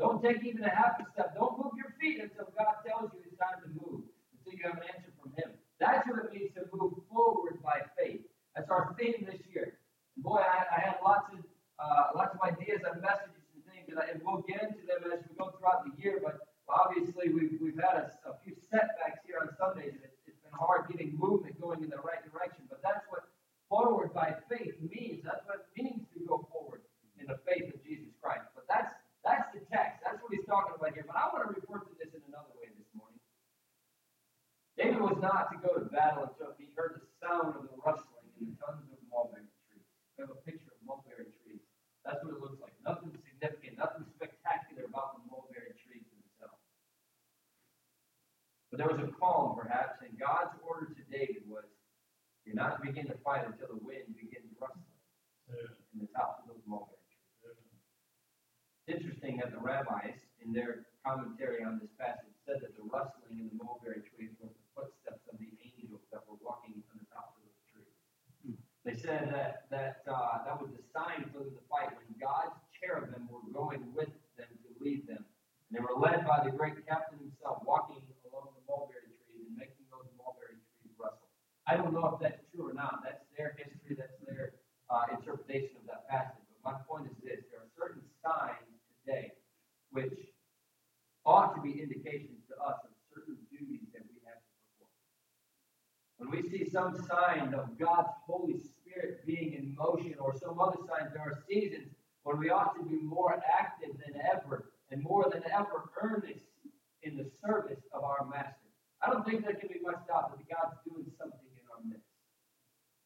Don't 0.00 0.24
take 0.24 0.40
even 0.42 0.64
a 0.64 0.72
half 0.72 0.96
a 0.98 1.04
step. 1.12 1.36
Don't 1.36 1.60
move 1.60 1.76
your 1.76 1.92
feet 2.00 2.18
until 2.18 2.48
God 2.56 2.80
tells 2.80 3.12
you 3.12 3.20
it's 3.28 3.36
time 3.36 3.60
to 3.60 3.68
move, 3.76 4.08
until 4.32 4.52
you 4.56 4.64
have 4.64 4.80
an 4.80 4.88
answer 4.88 5.12
from 5.20 5.36
Him. 5.36 5.52
That's 5.76 6.08
what 6.08 6.24
it 6.24 6.32
means 6.32 6.50
to 6.56 6.64
move 6.72 6.96
forward 7.12 7.60
by 7.60 7.84
faith. 8.00 8.24
That's 8.56 8.70
our 8.72 8.96
theme 8.96 9.28
this 9.28 9.44
year. 9.52 9.76
And 10.16 10.24
boy, 10.24 10.40
I, 10.40 10.64
I 10.64 10.78
had 10.80 10.96
lots 11.04 11.28
of 11.36 11.44
uh, 11.76 12.16
lots 12.16 12.32
of 12.32 12.40
ideas 12.40 12.80
and 12.86 13.02
messages 13.02 13.42
and 13.52 13.62
things, 13.68 13.90
and, 13.90 13.98
I, 13.98 14.14
and 14.14 14.22
we'll 14.24 14.46
get 14.46 14.62
into 14.62 14.80
them 14.86 15.02
as 15.12 15.20
we 15.28 15.34
go 15.34 15.50
throughout 15.58 15.82
the 15.82 15.92
year. 16.00 16.22
But 16.22 16.38
obviously, 16.70 17.28
we've, 17.34 17.58
we've 17.60 17.80
had 17.80 18.08
a, 18.08 18.32
a 18.32 18.38
few 18.40 18.54
setbacks 18.70 19.20
here 19.26 19.42
on 19.42 19.50
Sundays, 19.58 19.92
and 19.92 20.04
it's, 20.06 20.18
it's 20.24 20.40
been 20.40 20.54
hard 20.54 20.88
getting 20.88 21.18
movement 21.18 21.60
going 21.60 21.82
in 21.84 21.90
the 21.90 22.00
right 22.00 22.22
direction. 22.32 22.64
But 22.70 22.80
that's 22.80 23.02
what 23.10 23.28
forward 23.68 24.14
by 24.14 24.38
faith 24.48 24.78
means. 24.80 25.26
That's 25.26 25.42
what 25.44 25.66
it 25.66 25.68
means 25.74 26.06
to 26.14 26.22
go 26.24 26.46
forward 26.48 26.86
in 27.18 27.26
the 27.26 27.38
faith 27.44 27.68
of 27.74 27.82
Jesus 27.82 28.14
Christ. 28.22 28.46
But 28.54 28.64
that's 28.70 28.94
that's 29.22 29.46
the 29.54 29.62
text. 29.70 30.02
That's 30.02 30.18
what 30.18 30.34
he's 30.34 30.46
talking 30.50 30.74
about 30.74 30.94
here. 30.98 31.06
But 31.06 31.14
I 31.14 31.30
want 31.30 31.46
to 31.46 31.54
refer 31.54 31.78
to 31.78 31.94
this 31.94 32.10
in 32.10 32.22
another 32.26 32.50
way 32.58 32.74
this 32.74 32.90
morning. 32.90 33.22
David 34.74 34.98
was 34.98 35.18
not 35.22 35.54
to 35.54 35.56
go 35.62 35.78
to 35.78 35.86
battle 35.94 36.26
until 36.26 36.58
he 36.58 36.74
heard 36.74 36.98
the 36.98 37.06
sound 37.22 37.54
of 37.54 37.70
the 37.70 37.78
rustling 37.86 38.26
in 38.42 38.50
the 38.50 38.54
tons 38.58 38.82
of 38.90 38.98
mulberry 39.06 39.46
trees. 39.70 39.86
We 40.18 40.26
have 40.26 40.34
a 40.34 40.40
picture 40.42 40.74
of 40.74 40.80
mulberry 40.82 41.30
trees. 41.46 41.62
That's 42.02 42.18
what 42.26 42.34
it 42.34 42.42
looks 42.42 42.58
like. 42.58 42.74
Nothing 42.82 43.14
significant, 43.14 43.78
nothing 43.78 44.02
spectacular 44.10 44.90
about 44.90 45.22
the 45.22 45.30
mulberry 45.30 45.70
trees 45.78 46.02
themselves. 46.10 46.58
But 48.74 48.82
there 48.82 48.90
was 48.90 48.98
a 49.06 49.10
calm, 49.22 49.54
perhaps, 49.54 50.02
and 50.02 50.18
God's 50.18 50.58
order 50.66 50.90
to 50.90 51.02
David 51.14 51.46
was, 51.46 51.70
"You're 52.42 52.58
not 52.58 52.82
to 52.82 52.82
begin 52.82 53.06
to 53.06 53.14
fight 53.22 53.46
until 53.46 53.70
the 53.70 53.78
wind 53.78 54.18
begins 54.18 54.50
rustling 54.58 54.98
in 55.94 56.02
the 56.02 56.10
tops 56.10 56.42
of 56.42 56.50
those 56.50 56.64
mulberry 56.66 56.98
trees." 57.06 57.22
It's 58.82 58.98
interesting 58.98 59.38
that 59.38 59.54
the 59.54 59.62
rabbis, 59.62 60.18
in 60.42 60.50
their 60.50 60.90
commentary 61.06 61.62
on 61.62 61.78
this 61.78 61.94
passage, 62.02 62.34
said 62.42 62.58
that 62.66 62.74
the 62.74 62.82
rustling 62.90 63.38
in 63.38 63.46
the 63.46 63.62
mulberry 63.62 64.02
trees 64.10 64.34
was 64.42 64.50
the 64.50 64.66
footsteps 64.74 65.22
of 65.30 65.38
the 65.38 65.54
angels 65.62 66.02
that 66.10 66.26
were 66.26 66.34
walking 66.42 66.82
on 66.90 66.98
the 66.98 67.06
tops 67.14 67.38
of 67.38 67.46
those 67.46 67.62
trees. 67.70 68.58
They 68.82 68.98
said 68.98 69.30
that 69.30 69.70
that 69.70 70.02
uh, 70.10 70.42
that 70.42 70.58
was 70.58 70.74
the 70.74 70.82
sign 70.90 71.30
for 71.30 71.46
them 71.46 71.54
to 71.54 71.62
fight 71.70 71.94
when 71.94 72.10
God's 72.18 72.58
cherubim 72.74 73.30
were 73.30 73.46
going 73.54 73.86
with 73.94 74.10
them 74.34 74.50
to 74.50 74.68
lead 74.82 75.06
them, 75.06 75.22
and 75.22 75.70
they 75.70 75.78
were 75.78 75.94
led 75.94 76.26
by 76.26 76.42
the 76.42 76.50
great 76.50 76.74
captain 76.82 77.22
himself, 77.22 77.62
walking 77.62 78.02
along 78.26 78.50
the 78.58 78.66
mulberry 78.66 79.14
trees 79.22 79.46
and 79.46 79.54
making 79.54 79.86
those 79.94 80.10
mulberry 80.18 80.58
trees 80.58 80.90
rustle. 80.98 81.30
I 81.70 81.78
don't 81.78 81.94
know 81.94 82.10
if 82.10 82.18
that's 82.18 82.42
true 82.50 82.66
or 82.66 82.74
not. 82.74 83.06
That's 83.06 83.22
their 83.38 83.54
history. 83.54 83.94
That's 83.94 84.18
their 84.26 84.58
uh, 84.90 85.06
interpretation 85.14 85.78
of 85.78 85.86
that 85.86 86.10
passage. 86.10 86.42
But 86.50 86.66
my 86.66 86.76
point 86.82 87.06
is 87.06 87.14
this: 87.22 87.46
there 87.54 87.62
are 87.62 87.70
certain 87.78 88.02
signs 88.26 88.71
today 89.04 89.32
which 89.92 90.14
ought 91.24 91.54
to 91.54 91.60
be 91.60 91.80
indications 91.80 92.40
to 92.48 92.54
us 92.56 92.80
of 92.84 92.90
certain 93.14 93.36
duties 93.50 93.86
that 93.92 94.02
we 94.08 94.18
have 94.26 94.40
to 94.40 94.50
perform. 94.64 94.90
When 96.18 96.30
we 96.30 96.40
see 96.48 96.68
some 96.68 96.96
sign 97.06 97.54
of 97.54 97.78
God's 97.78 98.10
Holy 98.26 98.58
Spirit 98.58 99.24
being 99.26 99.54
in 99.54 99.76
motion 99.78 100.14
or 100.18 100.34
some 100.36 100.58
other 100.58 100.78
signs, 100.88 101.12
there 101.12 101.22
are 101.22 101.44
seasons 101.48 101.94
when 102.24 102.38
we 102.38 102.50
ought 102.50 102.74
to 102.76 102.84
be 102.84 103.00
more 103.02 103.40
active 103.60 103.90
than 104.04 104.20
ever 104.32 104.72
and 104.90 105.02
more 105.02 105.26
than 105.30 105.42
ever 105.52 105.90
earnest 106.00 106.40
in 107.02 107.16
the 107.16 107.30
service 107.44 107.80
of 107.92 108.02
our 108.04 108.26
Master. 108.26 108.70
I 109.02 109.10
don't 109.10 109.26
think 109.26 109.44
there 109.44 109.54
can 109.54 109.68
be 109.68 109.80
much 109.82 109.98
doubt 110.06 110.30
that 110.30 110.46
God's 110.46 110.78
doing 110.86 111.06
something 111.18 111.50
in 111.58 111.66
our 111.74 111.82
midst. 111.82 112.06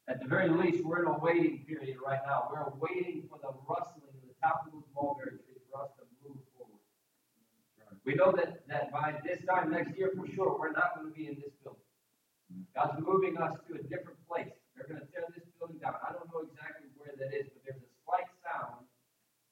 At 0.09 0.21
the 0.21 0.29
very 0.29 0.51
least, 0.51 0.85
we're 0.85 1.03
in 1.03 1.09
a 1.09 1.19
waiting 1.19 1.65
period 1.67 1.97
right 2.05 2.21
now. 2.27 2.49
We're 2.53 2.69
waiting 2.79 3.25
for 3.29 3.41
the 3.41 3.51
rustling 3.67 4.05
of 4.07 4.21
the 4.23 4.37
top 4.43 4.67
of 4.67 4.73
those 4.73 4.87
mulberry 4.95 5.41
trees 5.41 5.65
for 5.73 5.83
us 5.83 5.91
to 5.99 6.05
move 6.23 6.39
forward. 6.55 6.85
We 8.07 8.15
know 8.15 8.31
that, 8.31 8.63
that 8.71 8.95
by 8.95 9.19
this 9.27 9.43
time 9.51 9.75
next 9.75 9.99
year, 9.99 10.15
for 10.15 10.31
sure, 10.31 10.55
we're 10.55 10.71
not 10.71 10.95
going 10.95 11.11
to 11.11 11.15
be 11.15 11.27
in 11.27 11.43
this 11.43 11.51
building. 11.59 11.83
God's 12.71 13.03
moving 13.03 13.35
us 13.37 13.59
to 13.67 13.75
a 13.75 13.83
different 13.83 14.23
place. 14.31 14.55
They're 14.79 14.87
going 14.87 15.03
to 15.03 15.11
tear 15.11 15.27
this 15.35 15.43
building 15.59 15.83
down. 15.83 15.99
I 16.07 16.15
don't 16.15 16.31
know 16.31 16.47
exactly 16.47 16.87
where 16.95 17.11
that 17.19 17.35
is, 17.35 17.51
but 17.51 17.67
there's 17.67 17.83
a 17.83 17.91
slight 18.07 18.31
sound 18.47 18.87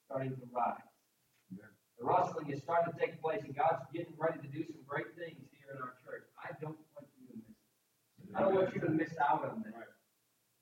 starting 0.06 0.38
to 0.38 0.46
rise. 0.54 0.86
The 1.98 2.06
rustling 2.06 2.54
is 2.54 2.62
starting 2.62 2.94
to 2.94 2.96
take 2.98 3.18
place, 3.18 3.42
and 3.42 3.50
God's 3.58 3.82
getting 3.90 4.14
ready 4.14 4.38
to 4.38 4.46
do 4.46 4.62
some 4.70 4.86
great 4.86 5.10
things 5.18 5.50
here 5.50 5.74
in 5.74 5.82
our 5.82 5.98
church. 6.06 6.22
I 6.38 6.54
don't 6.62 6.78
want 6.94 7.10
you 7.18 7.26
to 7.26 7.34
miss 7.42 7.58
it. 7.58 8.30
I 8.38 8.46
don't 8.46 8.54
want 8.54 8.70
you 8.70 8.80
to 8.86 8.90
miss 8.94 9.18
out 9.18 9.42
on 9.50 9.66
that. 9.66 9.98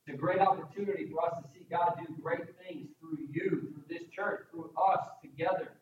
It's 0.09 0.17
a 0.17 0.17
great 0.17 0.41
opportunity 0.41 1.13
for 1.13 1.29
us 1.29 1.37
to 1.45 1.47
see 1.53 1.69
God 1.69 2.01
do 2.01 2.09
great 2.25 2.57
things 2.57 2.89
through 2.97 3.21
you, 3.29 3.69
through 3.77 3.85
this 3.89 4.09
church, 4.09 4.49
through 4.49 4.73
us 4.81 5.05
together. 5.21 5.77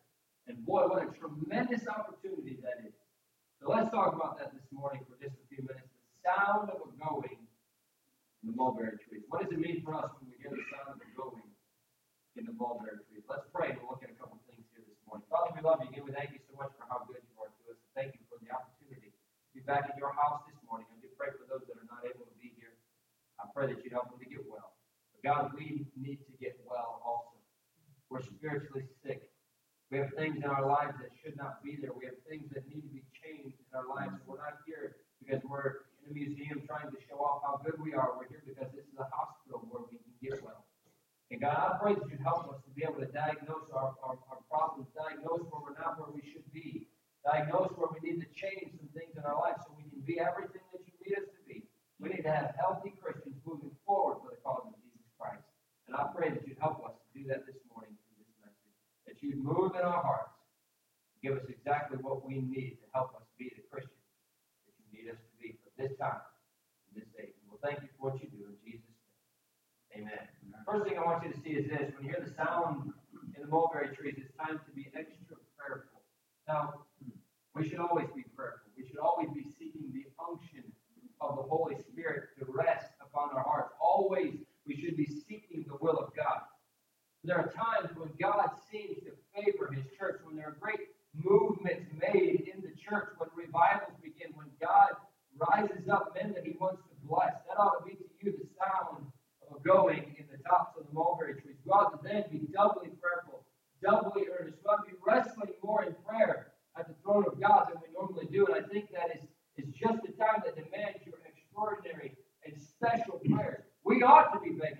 Boy, 0.70 0.86
what 0.86 1.02
a 1.02 1.10
tremendous 1.18 1.82
opportunity 1.90 2.54
that 2.62 2.86
is. 2.86 2.94
So 3.58 3.74
let's 3.74 3.90
talk 3.90 4.14
about 4.14 4.38
that 4.38 4.54
this 4.54 4.62
morning 4.70 5.02
for 5.02 5.18
just 5.18 5.34
a 5.34 5.46
few 5.50 5.66
minutes. 5.66 5.90
The 5.90 6.30
sound 6.30 6.70
of 6.70 6.86
a 6.86 6.94
going 6.94 7.42
in 7.42 8.44
the 8.46 8.54
mulberry 8.54 8.94
trees. 9.02 9.26
What 9.26 9.42
does 9.42 9.50
it 9.50 9.58
mean 9.58 9.82
for 9.82 9.98
us 9.98 10.14
when 10.22 10.30
we 10.30 10.38
hear 10.38 10.54
the 10.54 10.62
sound 10.70 10.94
of 10.94 11.02
a 11.02 11.10
going 11.18 11.42
in 12.38 12.46
the 12.46 12.54
mulberry 12.54 13.02
trees? 13.10 13.26
Let's 13.26 13.50
pray 13.50 13.74
and 13.74 13.82
we'll 13.82 13.98
look 13.98 14.06
at 14.06 14.14
a 14.14 14.18
couple 14.22 14.38
things 14.46 14.62
here 14.70 14.86
this 14.86 14.94
morning. 15.10 15.26
Father, 15.26 15.58
we 15.58 15.60
love 15.66 15.82
you. 15.82 15.90
Again, 15.90 16.06
we 16.06 16.14
thank 16.14 16.38
you 16.38 16.42
so 16.46 16.54
much 16.54 16.70
for 16.78 16.86
how 16.86 17.02
good 17.02 17.18
you 17.18 17.34
are 17.42 17.50
to 17.50 17.62
us. 17.74 17.78
Thank 17.98 18.14
you 18.14 18.22
for 18.30 18.38
the 18.38 18.54
opportunity 18.54 19.10
to 19.10 19.50
be 19.50 19.66
back 19.66 19.90
in 19.90 19.98
your 19.98 20.14
house 20.14 20.46
this 20.46 20.62
morning. 20.62 20.86
I 20.94 21.02
do 21.02 21.10
pray 21.18 21.34
for 21.34 21.50
those 21.50 21.66
that 21.66 21.82
are 21.82 21.90
not 21.90 22.06
able 22.06 22.30
to 22.30 22.36
be 22.38 22.54
here. 22.54 22.78
I 23.42 23.50
pray 23.50 23.74
that 23.74 23.82
you 23.82 23.90
help 23.90 24.14
them 24.14 24.22
to 24.22 24.28
get 24.30 24.46
well. 24.46 24.78
But 25.18 25.26
God, 25.26 25.50
we 25.50 25.90
need 25.98 26.22
to 26.30 26.32
get 26.38 26.62
well 26.62 27.02
also. 27.02 27.42
We're 28.06 28.22
spiritually 28.22 28.86
sick 29.02 29.29
we 29.90 29.98
have 29.98 30.14
things 30.14 30.38
in 30.38 30.46
our 30.46 30.62
lives 30.62 30.94
that 31.02 31.10
should 31.18 31.34
not 31.34 31.66
be 31.66 31.74
there. 31.74 31.90
We 31.90 32.06
have 32.06 32.14
things 32.30 32.46
that 32.54 32.62
need 32.70 32.86
to 32.86 32.92
be 32.94 33.02
changed 33.10 33.58
in 33.58 33.70
our 33.74 33.90
lives. 33.90 34.14
We're 34.22 34.38
not 34.38 34.62
here 34.62 35.02
because 35.18 35.42
we're 35.42 35.90
in 36.06 36.10
a 36.10 36.14
museum 36.14 36.62
trying 36.62 36.94
to 36.94 36.98
show 37.10 37.18
off 37.18 37.42
how 37.42 37.58
good 37.66 37.74
we 37.82 37.90
are. 37.98 38.14
We're 38.14 38.30
here 38.30 38.42
because 38.46 38.70
this 38.70 38.86
is 38.86 38.98
a 39.02 39.10
hospital 39.10 39.66
where 39.66 39.82
we 39.90 39.98
can 39.98 40.14
get 40.22 40.38
well. 40.46 40.62
And 41.34 41.42
God, 41.42 41.58
I 41.58 41.70
pray 41.82 41.94
that 41.98 42.06
you 42.06 42.18
help 42.22 42.54
us 42.54 42.62
to 42.62 42.70
be 42.70 42.86
able 42.86 43.02
to 43.02 43.10
diagnose 43.10 43.66
our, 43.74 43.98
our, 44.02 44.14
our 44.30 44.42
problems, 44.46 44.94
diagnose 44.94 45.42
where 45.50 45.62
we're 45.62 45.78
not 45.78 45.98
where 45.98 46.14
we 46.14 46.22
should 46.22 46.46
be, 46.54 46.86
diagnose 47.26 47.74
where 47.74 47.90
we 47.90 47.98
need 48.02 48.22
to 48.22 48.30
change 48.30 48.70
some 48.78 48.90
things 48.94 49.14
in 49.18 49.22
our 49.26 49.38
life 49.42 49.58
so 49.62 49.74
we 49.74 49.90
can 49.90 50.02
be 50.06 50.22
everything 50.22 50.62
that 50.70 50.82
you 50.86 50.94
need 51.02 51.18
us 51.18 51.26
to 51.34 51.40
be. 51.50 51.66
We 51.98 52.14
need 52.14 52.22
to 52.26 52.34
have 52.34 52.54
health 52.54 52.79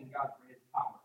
thanking 0.01 0.13
God 0.13 0.31
for 0.41 0.49
his 0.49 0.61
power. 0.75 0.97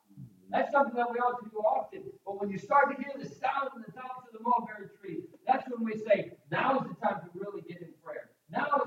That's 0.51 0.71
something 0.71 0.95
that 0.95 1.11
we 1.11 1.19
ought 1.19 1.43
to 1.43 1.49
do 1.49 1.57
often. 1.57 2.03
But 2.25 2.39
when 2.39 2.49
you 2.49 2.57
start 2.57 2.95
to 2.95 3.01
hear 3.01 3.11
the 3.17 3.27
sound 3.27 3.75
in 3.75 3.83
the 3.85 3.91
tops 3.91 4.27
of 4.27 4.33
the 4.33 4.43
mulberry 4.43 4.87
tree, 5.01 5.23
that's 5.45 5.67
when 5.69 5.83
we 5.83 5.99
say, 5.99 6.31
now 6.51 6.79
is 6.79 6.87
the 6.87 6.95
time 7.01 7.21
to 7.21 7.29
really 7.33 7.61
get 7.61 7.81
in 7.81 7.91
prayer. 8.03 8.29
Now 8.49 8.84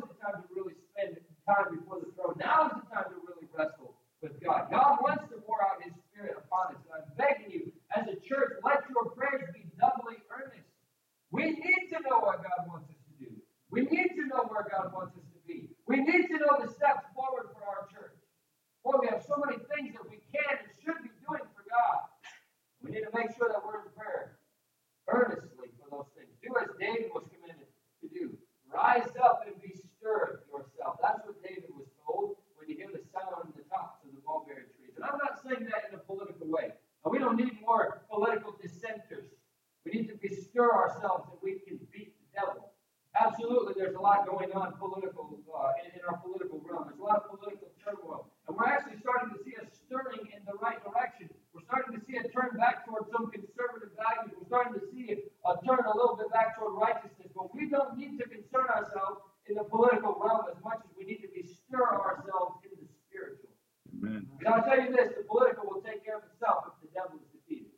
in 59.49 59.57
the 59.57 59.65
political 59.65 60.21
realm 60.21 60.45
as 60.49 60.61
much 60.63 60.85
as 60.85 60.93
we 60.97 61.05
need 61.05 61.25
to 61.25 61.31
bestir 61.33 61.81
ourselves 61.81 62.61
in 62.65 62.73
the 62.77 62.87
spiritual. 63.09 63.51
Amen. 63.97 64.29
And 64.41 64.47
I'll 64.49 64.63
tell 64.63 64.77
you 64.77 64.93
this 64.93 65.17
the 65.17 65.25
political 65.25 65.65
will 65.67 65.81
take 65.81 66.05
care 66.05 66.21
of 66.21 66.25
itself 66.29 66.73
if 66.73 66.77
the 66.85 66.93
devil 66.93 67.17
is 67.17 67.29
defeated. 67.33 67.73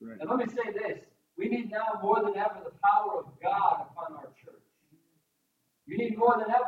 Right. 0.00 0.18
And 0.20 0.26
let 0.28 0.40
me 0.40 0.48
say 0.48 0.72
this 0.72 1.04
we 1.36 1.48
need 1.48 1.70
now 1.70 2.00
more 2.02 2.22
than 2.24 2.36
ever 2.36 2.64
the 2.64 2.76
power 2.80 3.20
of 3.20 3.28
God 3.42 3.92
upon 3.92 4.16
our 4.16 4.32
church. 4.36 4.64
You 5.86 5.98
need 5.98 6.16
more 6.16 6.36
than 6.38 6.48
ever. 6.48 6.61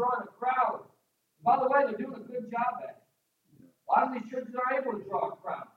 drawing 0.00 0.24
a 0.24 0.32
crowd. 0.40 0.88
And 0.88 1.44
by 1.44 1.60
the 1.60 1.68
way, 1.68 1.84
they're 1.84 2.00
doing 2.00 2.16
a 2.16 2.24
good 2.24 2.48
job 2.48 2.80
at 2.80 2.96
it. 2.96 3.00
A 3.60 3.88
lot 3.92 4.08
of 4.08 4.10
these 4.16 4.24
churches 4.32 4.56
are 4.56 4.72
able 4.72 4.96
to 4.96 5.04
draw 5.04 5.36
a 5.36 5.36
crowd. 5.36 5.68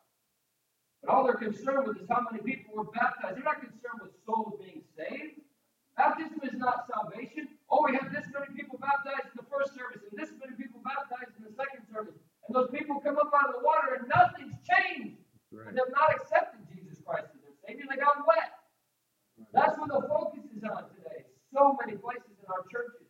But 1.03 1.11
all 1.11 1.27
they're 1.27 1.35
concerned 1.35 1.91
with 1.91 1.99
is 1.99 2.07
how 2.07 2.23
many 2.23 2.39
people 2.39 2.71
were 2.79 2.87
baptized. 2.95 3.35
They're 3.35 3.43
not 3.43 3.59
concerned 3.59 3.99
with 3.99 4.15
souls 4.23 4.55
being 4.63 4.87
saved. 4.95 5.43
Baptism 5.99 6.39
is 6.47 6.55
not 6.55 6.87
salvation. 6.87 7.51
Oh, 7.67 7.83
we 7.83 7.99
had 7.99 8.09
this 8.15 8.25
many 8.31 8.47
people 8.55 8.79
baptized 8.79 9.29
in 9.29 9.37
the 9.37 9.49
first 9.51 9.75
service 9.75 10.01
and 10.07 10.15
this 10.15 10.31
many 10.39 10.55
people 10.55 10.79
baptized 10.81 11.35
in 11.37 11.43
the 11.43 11.53
second 11.53 11.83
service. 11.91 12.15
And 12.47 12.55
those 12.55 12.71
people 12.71 13.03
come 13.03 13.19
up 13.19 13.29
out 13.35 13.51
of 13.51 13.59
the 13.59 13.63
water 13.65 13.99
and 13.99 14.07
nothing's 14.07 14.55
changed. 14.63 15.19
Right. 15.51 15.69
And 15.69 15.77
they've 15.77 15.93
not 15.93 16.15
accepted 16.15 16.65
Jesus 16.71 16.97
Christ 17.03 17.29
as 17.29 17.41
their 17.43 17.57
Savior. 17.61 17.85
They 17.85 17.99
got 17.99 18.23
wet. 18.25 18.57
Right. 19.37 19.53
That's 19.53 19.75
what 19.77 19.91
the 19.91 20.01
focus 20.07 20.47
is 20.49 20.63
on 20.65 20.89
today. 20.97 21.29
So 21.53 21.77
many 21.77 21.99
places 21.99 22.33
in 22.41 22.47
our 22.49 22.65
churches 22.73 23.02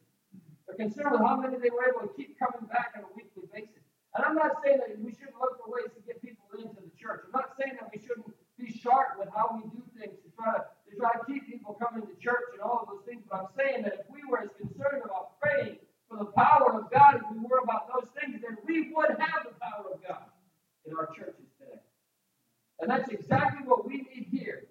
Concerned 0.75 1.11
with 1.13 1.21
how 1.21 1.37
many 1.37 1.57
they 1.57 1.69
were 1.69 1.85
able 1.87 2.07
to 2.07 2.13
keep 2.13 2.37
coming 2.39 2.67
back 2.69 2.93
on 2.97 3.03
a 3.03 3.11
weekly 3.15 3.45
basis. 3.53 3.83
And 4.15 4.25
I'm 4.25 4.35
not 4.35 4.61
saying 4.63 4.79
that 4.81 4.93
we 5.01 5.11
shouldn't 5.11 5.41
look 5.41 5.57
for 5.61 5.73
ways 5.73 5.89
to 5.93 6.01
get 6.05 6.21
people 6.21 6.45
into 6.53 6.77
the 6.77 6.93
church. 6.97 7.25
I'm 7.25 7.33
not 7.33 7.57
saying 7.57 7.77
that 7.81 7.89
we 7.89 7.97
shouldn't 7.97 8.29
be 8.57 8.69
sharp 8.69 9.17
with 9.17 9.29
how 9.33 9.57
we 9.57 9.65
do 9.73 9.81
things 9.97 10.17
to 10.21 10.29
try 10.37 10.53
to 10.53 10.63
to 10.93 10.99
try 10.99 11.11
to 11.13 11.25
keep 11.25 11.49
people 11.49 11.73
coming 11.73 12.05
to 12.05 12.15
church 12.21 12.53
and 12.53 12.61
all 12.61 12.85
of 12.85 12.87
those 12.87 13.05
things. 13.05 13.23
But 13.29 13.49
I'm 13.49 13.51
saying 13.57 13.83
that 13.83 14.05
if 14.05 14.05
we 14.09 14.21
were 14.29 14.41
as 14.45 14.53
concerned 14.57 15.01
about 15.03 15.39
praying 15.41 15.81
for 16.09 16.17
the 16.17 16.29
power 16.37 16.77
of 16.77 16.91
God 16.91 17.17
as 17.17 17.25
we 17.33 17.41
were 17.41 17.65
about 17.65 17.89
those 17.89 18.09
things, 18.13 18.41
then 18.41 18.57
we 18.65 18.93
would 18.93 19.17
have 19.17 19.49
the 19.49 19.57
power 19.57 19.89
of 19.93 19.97
God 20.05 20.29
in 20.85 20.93
our 20.93 21.09
churches 21.09 21.49
today. 21.57 21.81
And 22.79 22.89
that's 22.89 23.09
exactly 23.09 23.65
what 23.65 23.87
we 23.87 24.05
need 24.13 24.27
here. 24.29 24.69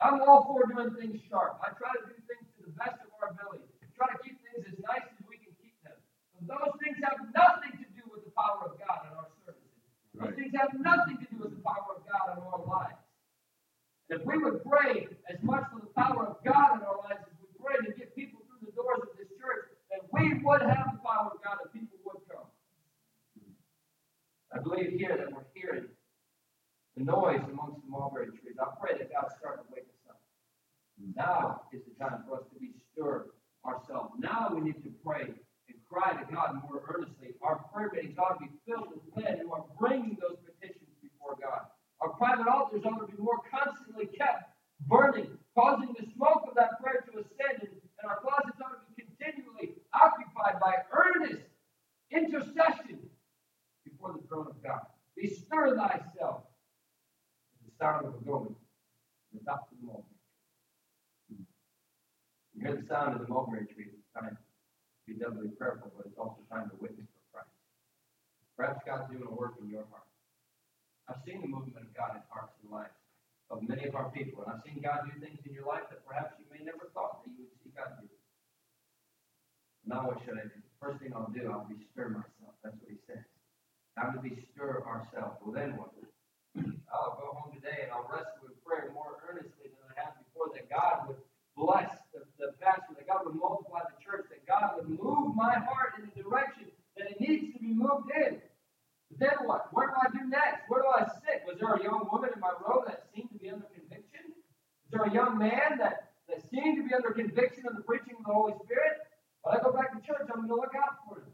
I'm 0.00 0.20
all 0.22 0.44
for 0.46 0.66
doing 0.70 0.94
things 0.94 1.20
sharp. 1.30 1.58
I 1.62 1.72
try 1.74 1.90
to 1.96 2.04
do 2.06 2.18
things 2.28 2.46
to 2.58 2.66
the 2.66 2.74
best 2.76 3.00
of 3.02 3.10
our 3.22 3.34
ability. 3.34 3.64
Try 3.96 4.10
to 4.10 4.18
keep 4.22 4.42
things 4.54 4.70
as 4.70 4.78
nice 4.86 5.02
as 5.02 5.18
we 5.26 5.42
can 5.42 5.50
keep 5.58 5.74
them. 5.82 5.98
But 6.38 6.46
those 6.46 6.74
things 6.78 6.98
have 7.02 7.18
nothing 7.34 7.74
to 7.82 7.86
do 7.98 8.06
with 8.06 8.22
the 8.22 8.30
power 8.38 8.70
of 8.70 8.78
God 8.78 9.10
in 9.10 9.12
our 9.18 9.30
services. 9.42 9.82
Those 10.14 10.34
things 10.38 10.54
have 10.54 10.70
nothing 10.78 11.18
to 11.18 11.26
do 11.26 11.42
with 11.42 11.58
the 11.58 11.62
power 11.66 11.98
of 11.98 12.06
God 12.06 12.38
in 12.38 12.46
our 12.46 12.62
lives. 12.62 13.02
And 14.06 14.20
If 14.20 14.22
we 14.22 14.38
would 14.38 14.62
pray 14.62 15.10
as 15.26 15.42
much 15.42 15.66
for 15.74 15.82
the 15.82 15.90
power 15.98 16.30
of 16.30 16.38
God 16.46 16.78
in 16.78 16.86
our 16.86 17.02
lives 17.02 17.26
as 17.26 17.34
we 17.42 17.50
pray 17.58 17.82
to 17.82 17.90
get 17.98 18.14
people 18.14 18.46
through 18.46 18.62
the 18.62 18.74
doors 18.78 19.02
of 19.02 19.12
this 19.18 19.30
church, 19.34 19.74
then 19.90 20.06
we 20.14 20.38
would 20.46 20.62
have 20.62 20.94
the 20.94 21.02
power 21.02 21.34
of 21.34 21.42
God 21.42 21.58
and 21.66 21.70
people 21.74 21.98
would 22.06 22.22
come. 22.30 22.46
I 24.54 24.62
believe 24.62 24.94
here 24.94 25.18
that 25.18 25.34
we're 25.34 25.50
hearing 25.50 25.90
the 26.94 27.02
noise 27.02 27.42
amongst 27.50 27.82
the 27.82 27.90
mulberry 27.90 28.30
trees. 28.38 28.54
I 28.54 28.70
pray 28.78 28.94
that 29.02 29.10
God 29.10 29.26
start 29.34 29.66
to 29.66 29.66
wake 29.74 29.90
us 29.90 30.14
up. 30.14 30.20
Hmm. 30.94 31.10
Now 31.18 31.66
is 31.74 31.82
the 31.82 31.94
time 31.98 32.22
for 32.28 32.38
us 32.38 32.46
to 32.54 32.56
be 32.60 32.70
stirred 32.92 33.34
ourselves. 33.66 34.12
Now 34.18 34.52
we 34.54 34.60
need 34.60 34.82
to 34.84 34.92
pray 35.04 35.32
and 35.32 35.76
cry 35.88 36.12
to 36.12 36.24
God 36.32 36.60
more 36.62 36.82
earnestly. 36.88 37.34
Our 37.42 37.64
prayer 37.72 37.90
meetings 37.92 38.18
ought 38.18 38.38
to 38.38 38.46
be 38.46 38.52
filled 38.66 38.88
with 38.92 39.04
men 39.16 39.40
who 39.42 39.52
are 39.52 39.64
bringing 39.78 40.16
those 40.20 40.36
petitions 40.44 40.90
before 41.02 41.36
God. 41.40 41.66
Our 42.00 42.10
private 42.10 42.46
altars 42.46 42.82
ought 42.84 43.00
to 43.00 43.10
be 43.10 43.20
more 43.20 43.40
constantly 43.50 44.06
kept 44.06 44.52
burning, 44.86 45.38
causing 45.54 45.94
the 45.98 46.06
smoke 46.14 46.44
of 46.48 46.54
that 46.56 46.80
prayer 46.82 47.04
to 47.08 47.20
ascend, 47.20 47.62
and, 47.62 47.72
and 47.72 48.04
our 48.10 48.20
closets 48.20 48.60
ought 48.60 48.76
to 48.76 48.84
be 48.92 49.02
continually 49.02 49.80
occupied 49.94 50.60
by 50.60 50.74
earnest 50.92 51.42
intercession 52.10 52.98
before 53.84 54.12
the 54.12 54.26
throne 54.28 54.48
of 54.48 54.62
God. 54.62 54.84
Bestir 55.16 55.76
thyself 55.76 56.42
the 57.64 57.72
sound 57.78 58.06
of 58.06 58.14
a 58.14 58.24
going 58.24 58.54
top 59.44 59.68
of 59.70 59.78
the 59.80 59.86
tree. 59.86 60.13
You 62.54 62.62
hear 62.62 62.78
the 62.78 62.86
sound 62.86 63.18
of 63.18 63.26
the 63.26 63.28
mulberry 63.28 63.66
tree, 63.66 63.90
it's 63.90 64.10
time 64.14 64.38
to 64.38 65.02
be 65.10 65.18
doubly 65.18 65.50
prayerful, 65.58 65.90
but 65.98 66.06
it's 66.06 66.18
also 66.18 66.38
time 66.46 66.70
to 66.70 66.76
witness 66.78 67.10
for 67.10 67.22
Christ. 67.34 67.50
Perhaps 68.54 68.80
God's 68.86 69.10
doing 69.10 69.26
a 69.26 69.34
work 69.34 69.58
in 69.58 69.66
your 69.66 69.82
heart. 69.90 70.06
I've 71.10 71.20
seen 71.26 71.42
the 71.42 71.50
movement 71.50 71.82
of 71.82 71.90
God 71.92 72.14
in 72.14 72.22
hearts 72.30 72.54
and 72.62 72.70
lives 72.70 72.94
of 73.50 73.60
many 73.66 73.84
of 73.84 73.98
our 73.98 74.08
people, 74.14 74.46
and 74.46 74.54
I've 74.54 74.62
seen 74.64 74.80
God 74.80 75.04
do 75.04 75.12
things 75.20 75.36
in 75.44 75.52
your 75.52 75.66
life 75.66 75.84
that 75.90 76.06
perhaps 76.06 76.38
you 76.38 76.46
may 76.48 76.64
never 76.64 76.88
thought 76.94 77.26
that 77.26 77.34
you 77.34 77.44
would 77.44 77.58
see 77.60 77.74
God 77.74 77.98
do. 78.00 78.08
Now 79.84 80.08
what 80.08 80.22
should 80.24 80.38
I 80.40 80.48
do? 80.48 80.62
First 80.80 81.02
thing 81.02 81.12
I'll 81.12 81.28
do, 81.34 81.50
I'll 81.52 81.68
bestir 81.68 82.08
myself. 82.08 82.56
That's 82.64 82.78
what 82.80 82.88
he 82.88 82.96
says. 83.04 83.20
Time 83.98 84.16
to 84.16 84.20
bestir 84.22 84.80
ourselves. 84.86 85.36
Well, 85.44 85.52
then 85.52 85.76
what? 85.76 85.92
I'll 86.88 87.18
go 87.18 87.34
home 87.34 87.52
today 87.52 87.84
and 87.84 87.90
I'll 87.90 88.06
wrestle 88.06 88.46
with 88.46 88.56
prayer 88.64 88.94
more 88.94 89.18
earnestly 89.26 89.68
than 89.68 89.82
I 89.90 89.94
have 89.98 90.14
before 90.22 90.54
that 90.54 90.70
God 90.70 91.10
would 91.10 91.20
bless 91.58 91.90
the, 92.14 92.22
the 92.38 92.54
pastor, 92.62 92.94
that 92.94 93.06
God 93.06 93.26
would 93.26 93.34
multiply 93.34 93.82
the 93.86 93.98
church, 93.98 94.26
that 94.30 94.46
God 94.46 94.78
would 94.78 94.88
my 95.34 95.54
heart 95.54 95.98
in 95.98 96.10
the 96.10 96.22
direction 96.22 96.70
that 96.96 97.10
it 97.10 97.20
needs 97.20 97.52
to 97.52 97.58
be 97.58 97.74
moved 97.74 98.10
in. 98.14 98.40
But 99.10 99.18
then 99.18 99.36
what? 99.46 99.68
Where 99.72 99.88
do 99.88 99.94
I 99.98 100.08
do 100.10 100.28
next? 100.28 100.66
Where 100.68 100.82
do 100.82 100.88
I 100.88 101.04
sit? 101.22 101.42
Was 101.46 101.58
there 101.58 101.74
a 101.74 101.82
young 101.82 102.08
woman 102.10 102.30
in 102.34 102.40
my 102.40 102.54
row 102.62 102.82
that 102.86 103.04
seemed 103.14 103.30
to 103.30 103.38
be 103.38 103.50
under 103.50 103.66
conviction? 103.74 104.34
Was 104.86 104.90
there 104.90 105.06
a 105.06 105.12
young 105.12 105.38
man 105.38 105.78
that, 105.78 106.14
that 106.28 106.42
seemed 106.50 106.78
to 106.78 106.84
be 106.88 106.94
under 106.94 107.10
conviction 107.10 107.66
of 107.66 107.76
the 107.76 107.82
preaching 107.82 108.14
of 108.18 108.24
the 108.24 108.32
Holy 108.32 108.54
Spirit? 108.64 109.02
When 109.42 109.56
I 109.56 109.60
go 109.60 109.72
back 109.76 109.92
to 109.92 110.00
church, 110.00 110.24
I'm 110.32 110.48
going 110.48 110.54
to 110.54 110.56
look 110.56 110.72
out 110.72 111.04
for 111.04 111.20
him. 111.20 111.28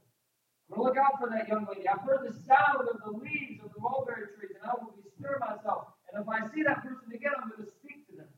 I'm 0.67 0.79
going 0.79 0.83
to 0.83 0.85
look 0.91 0.99
out 0.99 1.15
for 1.23 1.31
that 1.31 1.47
young 1.47 1.67
lady. 1.71 1.87
I've 1.87 2.03
heard 2.03 2.27
the 2.27 2.35
sound 2.47 2.91
of 2.91 2.99
the 3.03 3.15
leaves 3.15 3.63
of 3.63 3.71
the 3.71 3.79
mulberry 3.79 4.27
trees, 4.35 4.59
and 4.59 4.67
I 4.67 4.75
will 4.75 4.99
bestir 4.99 5.39
myself. 5.39 5.95
And 6.11 6.23
if 6.23 6.27
I 6.27 6.43
see 6.51 6.67
that 6.67 6.83
person 6.83 7.07
again, 7.15 7.39
I'm 7.39 7.55
going 7.55 7.63
to 7.63 7.71
speak 7.71 8.03
to 8.11 8.19
them. 8.19 8.31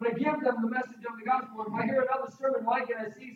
going 0.00 0.16
to 0.16 0.20
give 0.24 0.40
them 0.40 0.56
the 0.64 0.72
message 0.72 1.04
of 1.04 1.20
the 1.20 1.26
gospel. 1.28 1.68
If 1.68 1.72
I 1.76 1.84
hear 1.84 2.00
another 2.00 2.32
sermon 2.32 2.64
like 2.64 2.88
it, 2.88 2.96
I 2.96 3.12
see 3.12 3.27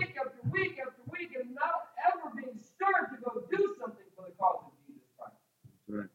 week 0.00 0.16
after 0.16 0.40
week 0.48 0.80
after 0.80 1.04
week 1.12 1.36
and 1.36 1.52
not 1.52 1.92
ever 2.08 2.32
being 2.32 2.56
stirred 2.56 3.12
to 3.12 3.20
go 3.20 3.44
do 3.52 3.76
something 3.76 4.08
for 4.16 4.24
the 4.24 4.32
cause 4.40 4.64
of 4.64 4.72
Jesus 4.88 5.04
Christ? 5.20 5.36
Right. 5.84 6.08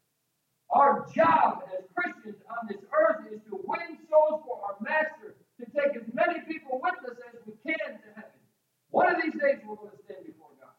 Our 0.73 1.05
job 1.13 1.69
as 1.69 1.85
Christians 1.93 2.41
on 2.49 2.65
this 2.65 2.81
earth 2.89 3.29
is 3.29 3.45
to 3.53 3.61
win 3.61 4.01
souls 4.09 4.41
for 4.49 4.57
our 4.65 4.75
Master, 4.81 5.37
to 5.61 5.65
take 5.69 5.93
as 5.93 6.09
many 6.11 6.41
people 6.49 6.81
with 6.81 6.97
us 7.05 7.17
as 7.29 7.37
we 7.45 7.53
can 7.61 8.01
to 8.01 8.09
heaven. 8.17 8.41
One 8.89 9.13
of 9.13 9.21
these 9.21 9.37
days 9.37 9.61
we're 9.61 9.77
going 9.77 9.93
to 9.93 10.01
stand 10.03 10.25
before 10.25 10.49
God. 10.57 10.73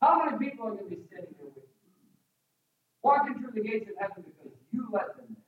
How 0.00 0.24
many 0.24 0.38
people 0.38 0.66
are 0.66 0.74
going 0.78 0.88
to 0.88 0.96
be 0.96 1.02
standing 1.12 1.34
there 1.36 1.52
with 1.52 1.66
you? 1.68 1.84
Walking 3.02 3.38
through 3.38 3.54
the 3.54 3.62
gates 3.62 3.90
of 3.92 3.96
heaven 4.00 4.24
because 4.24 4.56
you 4.72 4.88
let 4.90 5.16
them 5.16 5.36
there. 5.36 5.44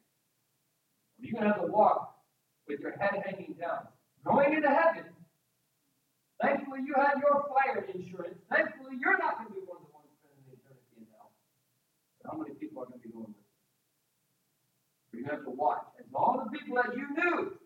Or 1.14 1.22
do 1.22 1.26
you're 1.26 1.40
going 1.40 1.48
to 1.48 1.54
have 1.56 1.64
to 1.66 1.72
walk 1.72 2.20
with 2.68 2.80
your 2.80 2.94
head 2.98 3.24
hanging 3.24 3.56
down, 3.58 3.88
going 4.24 4.52
into 4.54 4.68
heaven. 4.68 5.04
Thankfully, 6.40 6.86
you 6.86 6.94
have 6.94 7.18
your 7.18 7.50
fire 7.50 7.82
insurance. 7.90 8.38
Thankfully, 8.46 8.94
you're 9.00 9.18
not 9.18 9.42
going 9.42 9.50
to 9.50 9.54
be 9.58 9.62
one 9.66 9.82
of 9.82 9.90
the 9.90 9.94
ones 9.94 10.06
spending 10.22 10.42
the 10.46 10.54
eternity 10.54 11.02
in 11.02 11.06
hell. 11.10 11.34
But 12.22 12.30
how 12.30 12.38
many 12.38 12.54
people 12.54 12.82
are 12.82 12.86
going 12.86 13.02
to 13.02 13.06
be 13.06 13.10
going 13.10 13.34
with 13.34 13.42
you? 13.42 15.18
You're 15.18 15.26
going 15.26 15.34
to 15.34 15.42
have 15.42 15.46
to 15.50 15.54
watch. 15.54 15.86
And 15.98 16.06
all 16.14 16.38
the 16.38 16.50
people 16.54 16.78
that 16.78 16.94
you 16.94 17.10
knew, 17.10 17.58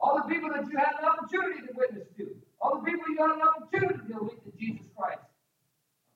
all 0.00 0.16
the 0.16 0.28
people 0.32 0.48
that 0.48 0.64
you 0.64 0.76
had 0.78 0.96
an 0.96 1.04
opportunity 1.04 1.60
to 1.68 1.72
witness 1.76 2.08
to, 2.16 2.36
all 2.60 2.80
the 2.80 2.84
people 2.88 3.04
you 3.08 3.20
had 3.20 3.36
an 3.36 3.44
opportunity 3.44 4.00
to 4.12 4.16
lead 4.24 4.40
to 4.48 4.52
Jesus 4.56 4.88
Christ, 4.96 5.20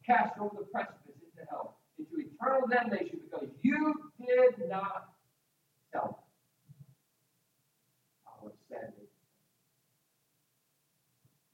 cast 0.07 0.39
over 0.41 0.57
the 0.57 0.67
precipice 0.73 1.21
into 1.21 1.45
hell, 1.53 1.77
into 1.99 2.17
eternal 2.17 2.65
damnation 2.69 3.21
because 3.29 3.49
you 3.61 3.95
did 4.25 4.69
not 4.69 5.13
tell 5.93 6.17
them. 6.17 6.25
Oh, 8.27 8.49
it's 8.49 8.57
sad. 8.69 8.93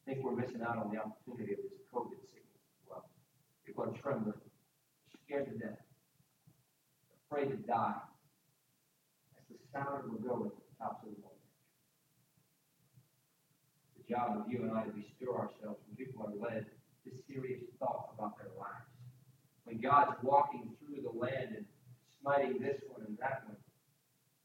I 0.07 0.13
think 0.13 0.25
we're 0.25 0.37
missing 0.37 0.63
out 0.63 0.79
on 0.79 0.91
the 0.95 1.01
opportunity 1.03 1.53
of 1.55 1.59
this 1.59 1.83
COVID 1.93 2.15
sickness 2.31 2.63
as 2.63 2.89
well. 2.89 3.11
People 3.67 3.85
are 3.85 3.93
trembling, 4.01 4.35
scared 5.27 5.47
to 5.47 5.59
death, 5.59 5.83
afraid 7.29 7.51
to 7.51 7.57
die. 7.57 7.95
The 9.73 9.79
sound 9.79 10.11
will 10.11 10.19
go 10.19 10.53
at 10.81 11.03
the 13.97 14.15
job 14.15 14.39
of 14.39 14.47
you 14.47 14.63
and 14.63 14.71
I 14.71 14.85
to 14.85 14.91
bestir 14.95 15.35
ourselves 15.35 15.83
when 15.87 15.99
people 15.99 16.23
are 16.23 16.35
led 16.39 16.67
to 17.05 17.11
serious 17.27 17.63
thought 17.79 18.15
about 18.15 18.39
their 18.39 18.55
lives. 18.55 18.87
When 19.65 19.83
God's 19.83 20.15
walking 20.23 20.71
through 20.79 21.03
the 21.03 21.11
land 21.11 21.59
and 21.59 21.67
smiting 22.23 22.63
this 22.63 22.79
one 22.87 23.03
and 23.07 23.19
that 23.19 23.43
one, 23.47 23.59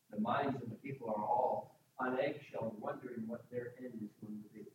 the 0.09 0.19
minds 0.19 0.57
of 0.61 0.69
the 0.69 0.81
people 0.81 1.09
are 1.09 1.21
all 1.21 1.77
on 1.99 2.17
eggshells, 2.17 2.73
wondering 2.81 3.29
what 3.29 3.45
their 3.53 3.77
end 3.77 3.93
is 4.01 4.09
going 4.17 4.41
to 4.41 4.49
be. 4.49 4.65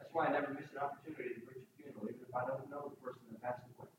That's 0.00 0.08
why 0.16 0.26
I 0.26 0.32
never 0.32 0.56
miss 0.56 0.64
an 0.72 0.80
opportunity 0.80 1.36
to 1.36 1.44
preach 1.44 1.60
a 1.60 1.70
funeral, 1.76 2.08
even 2.08 2.24
if 2.24 2.32
I 2.32 2.48
don't 2.48 2.64
know 2.72 2.88
the 2.88 3.00
person 3.04 3.20
that 3.28 3.44
passed 3.44 3.68
away. 3.76 3.92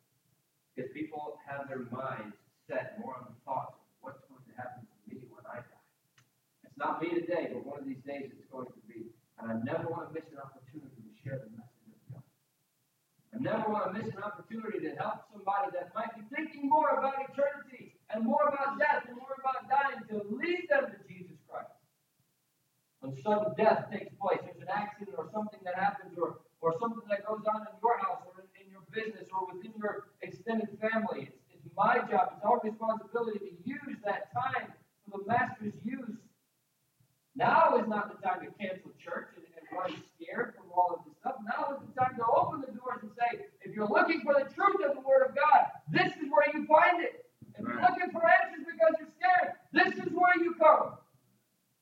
Because 0.74 0.90
people 0.98 1.38
have 1.46 1.70
their 1.70 1.86
minds 1.94 2.34
set 2.66 2.98
more 2.98 3.14
on 3.22 3.30
the 3.30 3.38
thoughts 3.46 3.78
of 3.78 3.86
what's 4.02 4.26
going 4.26 4.42
to 4.50 4.54
happen 4.58 4.82
to 4.82 4.98
me 5.06 5.22
when 5.30 5.46
I 5.46 5.62
die. 5.62 5.86
It's 6.66 6.71
not 6.82 6.98
me 6.98 7.14
today, 7.14 7.54
but 7.54 7.62
one 7.62 7.78
of 7.78 7.86
these 7.86 8.02
days 8.02 8.34
it's 8.34 8.50
going 8.50 8.66
to 8.66 8.82
be. 8.90 9.14
And 9.38 9.54
I 9.54 9.56
never 9.62 9.86
want 9.86 10.10
to 10.10 10.12
miss 10.18 10.26
an 10.34 10.42
opportunity 10.42 10.98
to 10.98 11.14
share 11.22 11.38
the 11.38 11.54
message 11.54 11.94
of 11.94 12.02
God. 12.10 12.26
I 13.32 13.38
never 13.38 13.70
want 13.70 13.94
to 13.94 14.02
miss 14.02 14.10
an 14.10 14.26
opportunity 14.26 14.82
to 14.90 14.98
help 14.98 15.30
somebody 15.30 15.70
that 15.78 15.94
might 15.94 16.10
be 16.18 16.26
thinking 16.34 16.66
more 16.66 16.90
about 16.98 17.22
eternity 17.30 17.94
and 18.10 18.26
more 18.26 18.50
about 18.50 18.82
death 18.82 19.06
and 19.06 19.16
more 19.22 19.38
about 19.38 19.70
dying 19.70 20.02
to 20.10 20.26
lead 20.34 20.66
them 20.74 20.90
to 20.90 20.98
Jesus 21.06 21.38
Christ. 21.46 21.70
When 23.06 23.14
sudden 23.22 23.54
death 23.58 23.90
takes 23.94 24.14
place, 24.18 24.42
there's 24.42 24.62
an 24.62 24.74
accident 24.74 25.18
or 25.18 25.30
something 25.34 25.62
that 25.66 25.78
happens 25.78 26.18
or, 26.18 26.42
or 26.62 26.74
something 26.82 27.06
that 27.10 27.26
goes 27.26 27.46
on 27.46 27.66
in 27.66 27.74
your 27.82 27.98
house 28.02 28.26
or 28.26 28.42
in, 28.42 28.50
in 28.58 28.68
your 28.74 28.86
business 28.90 29.30
or 29.30 29.50
within 29.54 29.74
your 29.78 30.10
extended 30.22 30.70
family. 30.82 31.30
It's, 31.30 31.38
it's 31.50 31.66
my 31.78 32.02
job, 32.10 32.38
it's 32.38 32.46
our 32.46 32.62
responsibility 32.62 33.42
to 33.42 33.54
use 33.66 33.98
that 34.06 34.30
time 34.34 34.74
for 35.06 35.18
the 35.18 35.26
Master's 35.26 35.74
use. 35.82 36.18
Now 37.36 37.80
is 37.80 37.88
not 37.88 38.12
the 38.12 38.20
time 38.20 38.44
to 38.44 38.52
cancel 38.60 38.92
church 39.00 39.32
and, 39.40 39.48
and 39.56 39.64
run 39.72 39.96
scared 40.16 40.54
from 40.60 40.68
all 40.76 41.00
of 41.00 41.08
this 41.08 41.16
stuff. 41.24 41.40
Now 41.48 41.80
is 41.80 41.82
the 41.88 41.96
time 41.96 42.20
to 42.20 42.26
open 42.28 42.60
the 42.60 42.76
doors 42.76 43.00
and 43.02 43.12
say, 43.16 43.48
if 43.64 43.72
you're 43.72 43.88
looking 43.88 44.20
for 44.22 44.36
the 44.36 44.52
truth 44.52 44.84
of 44.84 45.00
the 45.00 45.04
Word 45.04 45.32
of 45.32 45.36
God, 45.36 45.72
this 45.88 46.12
is 46.20 46.28
where 46.28 46.48
you 46.52 46.68
find 46.68 47.00
it. 47.00 47.24
If 47.56 47.64
you're 47.64 47.80
looking 47.80 48.12
for 48.12 48.24
answers 48.28 48.68
because 48.68 48.94
you're 49.00 49.14
scared, 49.16 49.56
this 49.72 49.96
is 49.96 50.12
where 50.12 50.36
you 50.44 50.56
come. 50.60 51.00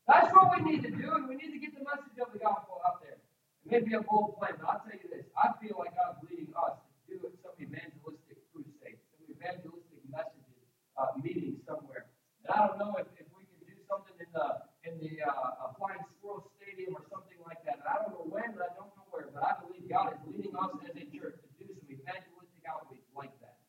That's 0.05 0.29
what 0.33 0.53
we 0.53 0.65
need 0.65 0.81
to 0.85 0.93
do, 0.93 1.05
and 1.13 1.29
we 1.29 1.37
need 1.37 1.53
to 1.53 1.61
get 1.61 1.77
the 1.77 1.85
message 1.85 2.17
of 2.17 2.33
the 2.33 2.41
gospel 2.41 2.81
out 2.81 3.01
there. 3.01 3.21
It 3.65 3.69
may 3.69 3.81
be 3.85 3.93
a 3.93 4.01
bold 4.01 4.37
plan, 4.41 4.57
but 4.57 4.65
I'll 4.65 4.81
tell 4.81 4.97
you 4.97 5.09
this. 5.09 5.25
I 5.37 5.53
feel 5.61 5.77
like 5.77 5.93
God's 5.93 6.17
leading 6.25 6.49
us 6.57 6.81
to 7.09 7.13
do 7.13 7.29
some 7.45 7.53
evangelistic 7.61 8.41
crusade, 8.49 8.97
some 9.13 9.21
evangelistic 9.29 10.01
messages, 10.09 10.65
uh, 10.97 11.13
meetings 11.21 11.61
somewhere. 11.65 12.09
And 12.41 12.49
I 12.49 12.65
don't 12.65 12.81
know 12.81 12.97
if, 12.97 13.05
if 13.21 13.29
we 13.37 13.45
can 13.45 13.61
do 13.69 13.77
something 13.85 14.17
in 14.17 14.29
the 14.33 14.65
in 14.87 14.97
the 14.97 15.21
uh, 15.21 15.77
Flying 15.77 16.01
Squirrel 16.17 16.49
Stadium 16.57 16.97
or 16.97 17.03
something 17.11 17.37
like 17.45 17.61
that. 17.69 17.83
I 17.85 18.01
don't 18.01 18.15
know 18.15 18.25
when, 18.25 18.49
and 18.49 18.63
I 18.63 18.73
don't 18.73 18.89
know 18.97 19.05
where, 19.13 19.29
but 19.29 19.43
I 19.45 19.61
believe 19.61 19.85
God 19.85 20.17
is 20.17 20.21
leading 20.25 20.55
us 20.55 20.73
as 20.89 20.95
a 20.97 21.05
church 21.13 21.37
to 21.37 21.49
do 21.59 21.69
some 21.69 21.85
evangelistic 21.85 22.63
outreach 22.65 23.05
like 23.13 23.35
that. 23.45 23.61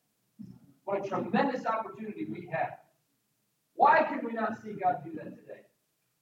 What 0.87 1.00
a 1.00 1.00
tremendous 1.11 1.65
opportunity 1.65 2.25
we 2.31 2.47
have. 2.51 2.79
Why 3.75 4.03
can 4.07 4.23
we 4.23 4.31
not 4.31 4.63
see 4.63 4.79
God 4.79 5.03
do 5.03 5.11
that 5.19 5.35
today? 5.35 5.67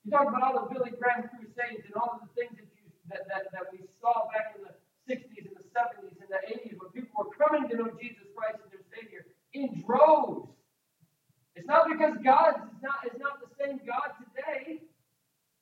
You 0.03 0.11
talk 0.11 0.27
about 0.27 0.41
all 0.41 0.65
the 0.65 0.73
Billy 0.73 0.97
Graham 0.97 1.29
crusades 1.29 1.85
and 1.85 1.93
all 1.93 2.17
of 2.17 2.25
the 2.25 2.31
things 2.33 2.57
that 2.57 2.65
you 2.73 2.89
that, 3.13 3.25
that, 3.29 3.49
that 3.53 3.69
we 3.73 3.85
saw 4.01 4.29
back 4.29 4.53
in 4.57 4.65
the 4.65 4.73
60s 5.09 5.45
and 5.49 5.57
the 5.57 5.65
70s 5.73 6.13
and 6.21 6.29
the 6.29 6.41
80s 6.45 6.77
when 6.77 6.89
people 6.93 7.13
were 7.17 7.33
coming 7.33 7.65
to 7.69 7.73
know 7.77 7.89
Jesus 7.97 8.25
Christ 8.37 8.61
as 8.61 8.69
their 8.69 8.85
Savior 8.93 9.25
in 9.53 9.81
droves. 9.81 10.49
It's 11.57 11.65
not 11.65 11.89
because 11.89 12.15
God 12.21 12.69
is 12.69 12.77
not 12.81 13.01
is 13.09 13.17
not 13.17 13.41
the 13.41 13.49
same 13.57 13.81
God 13.81 14.13
today. 14.21 14.85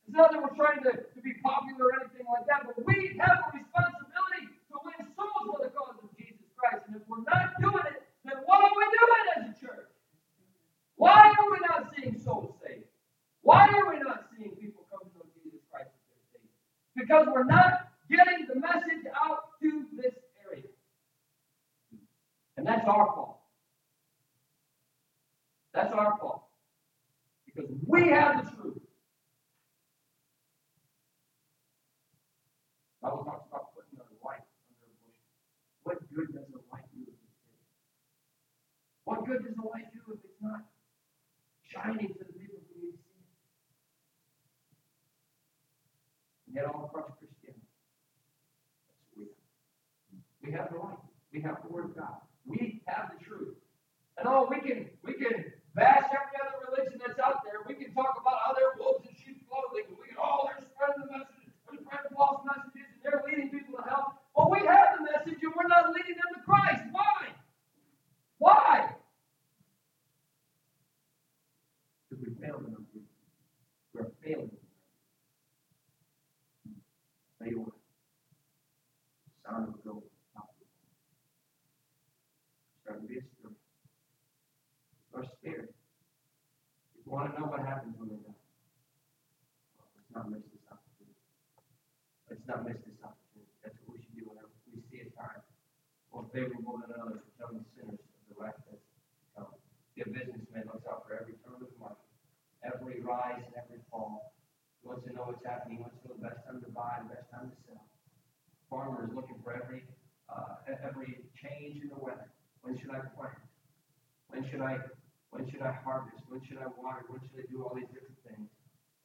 It's 0.08 0.16
not 0.16 0.32
that 0.32 0.40
we're 0.40 0.56
trying 0.56 0.84
to, 0.88 1.04
to 1.04 1.20
be 1.20 1.36
popular 1.44 1.92
or 1.92 2.00
anything 2.00 2.28
like 2.32 2.48
that, 2.48 2.63
but 2.63 2.80
we 2.88 3.16
have 3.20 3.44
a 3.44 3.50
responsibility 3.52 4.56
to 4.72 4.76
win 4.84 5.04
souls 5.16 5.44
for 5.52 5.60
the 5.60 5.72
cause 5.76 6.00
of 6.00 6.08
Jesus 6.16 6.48
Christ. 6.56 6.88
And 6.88 6.96
if 6.96 7.04
we're 7.12 7.28
not 7.28 7.60
doing 7.60 7.84
it, 7.92 8.08
then 8.24 8.40
what 8.44 8.60
are 8.63 8.72
we 8.72 8.86
doing 8.88 9.26
as 9.36 9.44
a 9.52 9.54
church? 9.60 9.92
Why 10.96 11.32
are 11.32 11.50
we 11.52 11.60
not 11.63 11.92
seeing 11.96 12.20
souls 12.20 12.56
saved? 12.60 12.88
Why 13.42 13.68
are 13.68 13.88
we 13.88 14.00
not 14.00 14.28
seeing 14.32 14.56
people 14.60 14.84
come 14.92 15.08
to 15.08 15.12
know 15.16 15.28
Jesus 15.40 15.63
Christ 15.72 15.92
as 15.92 16.04
their 16.08 16.24
Savior? 16.36 16.56
Because 16.97 17.27
we're 17.31 17.43
not 17.43 17.91
getting 18.10 18.47
the 18.47 18.60
message 18.60 19.05
out 19.23 19.60
to 19.62 19.86
this 19.95 20.13
area. 20.49 20.63
And 22.57 22.65
that's 22.65 22.88
our 22.88 23.05
fault. 23.05 23.39
That's 25.73 25.93
our 25.93 26.17
fault. 26.19 26.43
Because 27.45 27.69
we 27.86 28.07
have 28.10 28.45
the 28.45 28.51
truth. 28.51 28.81
Bible 32.99 33.23
talks 33.23 33.45
about 33.47 33.75
putting 33.75 33.99
a 33.99 34.25
light 34.25 34.41
under 34.65 34.89
a 34.89 34.97
bushel. 35.05 35.21
What 35.83 35.97
good 36.10 36.33
does 36.33 36.49
a 36.49 36.60
light 36.73 36.89
do 36.95 37.03
if 37.03 37.13
it's? 37.13 37.38
What 39.05 39.25
good 39.27 39.45
does 39.45 39.53
a 39.53 39.62
do 39.93 40.01
if 40.13 40.19
it's 40.25 40.41
not 40.41 40.65
shining 41.62 42.07
to 42.07 42.25
the 42.25 42.33
people 42.33 42.57
who 42.73 42.81
need 42.81 42.91
to 42.91 42.97
see 42.97 43.21
it? 46.47 46.47
And 46.58 46.65
yet 46.65 46.74
all 46.74 46.89
across 46.89 47.13
Christianity, 47.22 47.70
that's 48.89 49.06
what 49.13 49.30
we 49.30 49.30
have. 49.30 49.38
We 50.41 50.50
have 50.58 50.74
the 50.74 50.82
light. 50.82 51.06
We 51.30 51.38
have 51.46 51.62
the 51.62 51.70
word 51.70 51.93
of 51.93 52.02
God. 52.02 52.17
We 52.50 52.82
have 52.89 53.13
the 53.13 53.22
truth. 53.22 53.62
And 54.17 54.26
oh, 54.26 54.50
we 54.50 54.58
can 54.65 54.89
we 55.06 55.13
can 55.13 55.54
bash 55.78 56.10
every 56.10 56.34
other 56.41 56.58
religion 56.65 56.98
that's 56.98 57.22
out 57.22 57.46
there. 57.46 57.62
We 57.70 57.78
can 57.78 57.93
talk 57.93 58.17
about 58.17 58.41
how 58.41 58.58
they're 58.58 58.74
wolves 58.82 59.06
in 59.06 59.13
sheep's 59.22 59.46
clothing. 59.46 59.86
We 60.02 60.10
can 60.10 60.17
oh 60.17 60.50
they're 60.50 60.65
spreading 60.65 61.06
the 61.06 61.13
messages, 61.13 61.54
they're 61.70 61.78
spreading 61.78 62.17
false 62.17 62.41
messages, 62.41 62.89
and 62.89 63.06
they're 63.06 63.22
leading 63.30 63.54
people 63.54 63.78
to 63.78 63.86
hell. 63.86 64.17
Well, 64.34 64.50
we 64.50 64.65
have 64.65 64.98
the 64.98 65.06
message 65.13 65.38
and 65.38 65.54
we're 65.54 65.70
not 65.70 65.93
leading 65.93 66.17
them 66.17 66.32
to 66.34 66.41
Christ. 66.41 66.89
Why? 66.89 67.38
Why? 68.41 68.98
Because 72.10 72.26
we 72.26 72.34
failed 72.41 72.65
in 72.65 72.74
our. 72.74 72.82
We're 73.93 74.10
failing. 74.26 74.57
Tell 77.47 77.55
you 77.55 77.63
what. 77.63 77.79
Sound 79.39 79.71
of 79.71 79.79
go 79.88 80.03
starting 82.83 83.07
to 83.07 83.07
be 83.07 83.15
a 83.15 83.23
story. 83.39 83.55
People 83.55 85.15
are 85.15 85.27
scared. 85.39 85.71
People 86.91 87.15
want 87.15 87.31
to 87.31 87.39
know 87.39 87.47
what 87.47 87.63
happens 87.63 87.95
when 87.95 88.12
they 88.12 88.19
die. 88.19 88.36
Well, 89.79 89.88
let's 89.95 90.12
not 90.12 90.27
miss 90.27 90.43
this 90.51 90.60
opportunity. 90.67 91.23
Let's 92.27 92.43
not 92.51 92.67
miss 92.67 92.83
this 92.83 92.99
opportunity. 92.99 93.55
That's 93.63 93.79
what 93.88 93.95
we 93.95 94.03
should 94.03 94.19
do 94.19 94.27
whenever 94.27 94.51
we 94.67 94.83
see 94.91 95.07
a 95.07 95.12
time 95.15 95.39
more 96.12 96.27
favorable 96.36 96.83
than 96.83 96.99
others 96.99 97.23
for 97.23 97.31
telling 97.39 97.63
the 97.63 97.67
sinners 97.79 98.03
of 98.03 98.23
the 98.27 98.36
wrath 98.36 98.60
that's 98.67 98.83
to 98.83 99.27
come. 99.39 99.55
A 99.55 100.03
businessman 100.03 100.67
looks 100.67 100.83
out 100.83 101.07
for 101.07 101.15
every 101.15 101.39
turn 101.47 101.63
of 101.63 101.71
the 101.71 101.79
market, 101.79 102.12
every 102.67 102.99
rise 102.99 103.39
and 103.39 103.55
every 103.55 103.79
fall. 103.88 104.36
Wants 104.88 105.04
to 105.04 105.12
know 105.12 105.28
what's 105.28 105.43
happening. 105.43 105.84
Wants 105.84 106.00
to 106.00 106.08
know 106.08 106.15
the 106.15 106.32
best 106.32 106.39
time 106.47 106.63
to 106.63 106.71
buy, 106.71 107.04
the 107.04 107.12
best 107.12 107.28
time 107.28 107.52
to 107.52 107.58
sell. 107.67 107.84
Farmer 108.71 109.04
is 109.04 109.12
looking 109.12 109.36
for 109.43 109.52
every 109.52 109.84
uh, 110.32 110.63
every 110.80 111.28
change 111.36 111.84
in 111.84 111.91
the 111.91 112.00
weather. 112.00 112.32
When 112.63 112.80
should 112.80 112.95
I 112.95 113.04
plant? 113.12 113.36
When 114.32 114.47
should 114.47 114.63
I 114.63 114.80
when 115.36 115.43
should 115.52 115.60
I 115.60 115.76
harvest? 115.84 116.23
When 116.32 116.39
should 116.47 116.63
I 116.63 116.71
water? 116.80 117.04
When 117.12 117.19
should 117.19 117.36
I 117.36 117.52
do 117.52 117.67
all 117.67 117.76
these 117.76 117.91
different 117.91 118.15
things? 118.23 118.47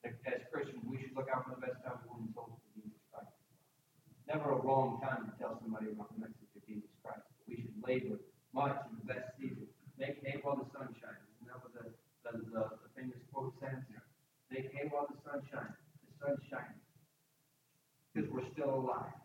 As 0.07 0.39
Christians, 0.55 0.87
we 0.87 1.03
should 1.03 1.19
look 1.19 1.27
out 1.35 1.51
for 1.51 1.59
the 1.59 1.63
best 1.67 1.83
time 1.83 1.99
to 1.99 2.07
win 2.15 2.31
souls 2.31 2.55
for 2.63 2.71
Jesus 2.79 3.03
Christ. 3.11 3.35
Never 4.31 4.55
a 4.55 4.63
wrong 4.63 5.03
time 5.03 5.31
to 5.31 5.33
tell 5.35 5.59
somebody 5.59 5.91
about 5.91 6.15
the 6.15 6.23
message 6.23 6.47
of 6.55 6.63
Jesus 6.63 6.95
Christ. 7.03 7.27
We 7.51 7.59
should 7.59 7.75
labor 7.83 8.23
much 8.55 8.79
in 8.87 9.03
the 9.03 9.07
best 9.11 9.35
season. 9.35 9.67
Make 9.99 10.23
hay 10.23 10.39
while 10.47 10.63
the 10.63 10.71
sun 10.71 10.95
shines. 10.95 11.27
Isn't 11.43 11.51
that 11.51 11.59
what 11.59 11.75
the, 11.75 11.91
the, 12.23 12.33
the, 12.55 12.63
the 12.87 12.91
famous 12.95 13.19
quote 13.35 13.55
they 14.53 14.69
came 14.69 14.93
while 14.93 15.09
the 15.09 15.17
sun 15.25 15.41
shined. 15.49 15.73
The 16.05 16.13
sun's 16.21 16.45
shining. 16.53 16.77
Because 18.13 18.29
we're 18.29 18.45
still 18.53 18.85
alive. 18.85 19.17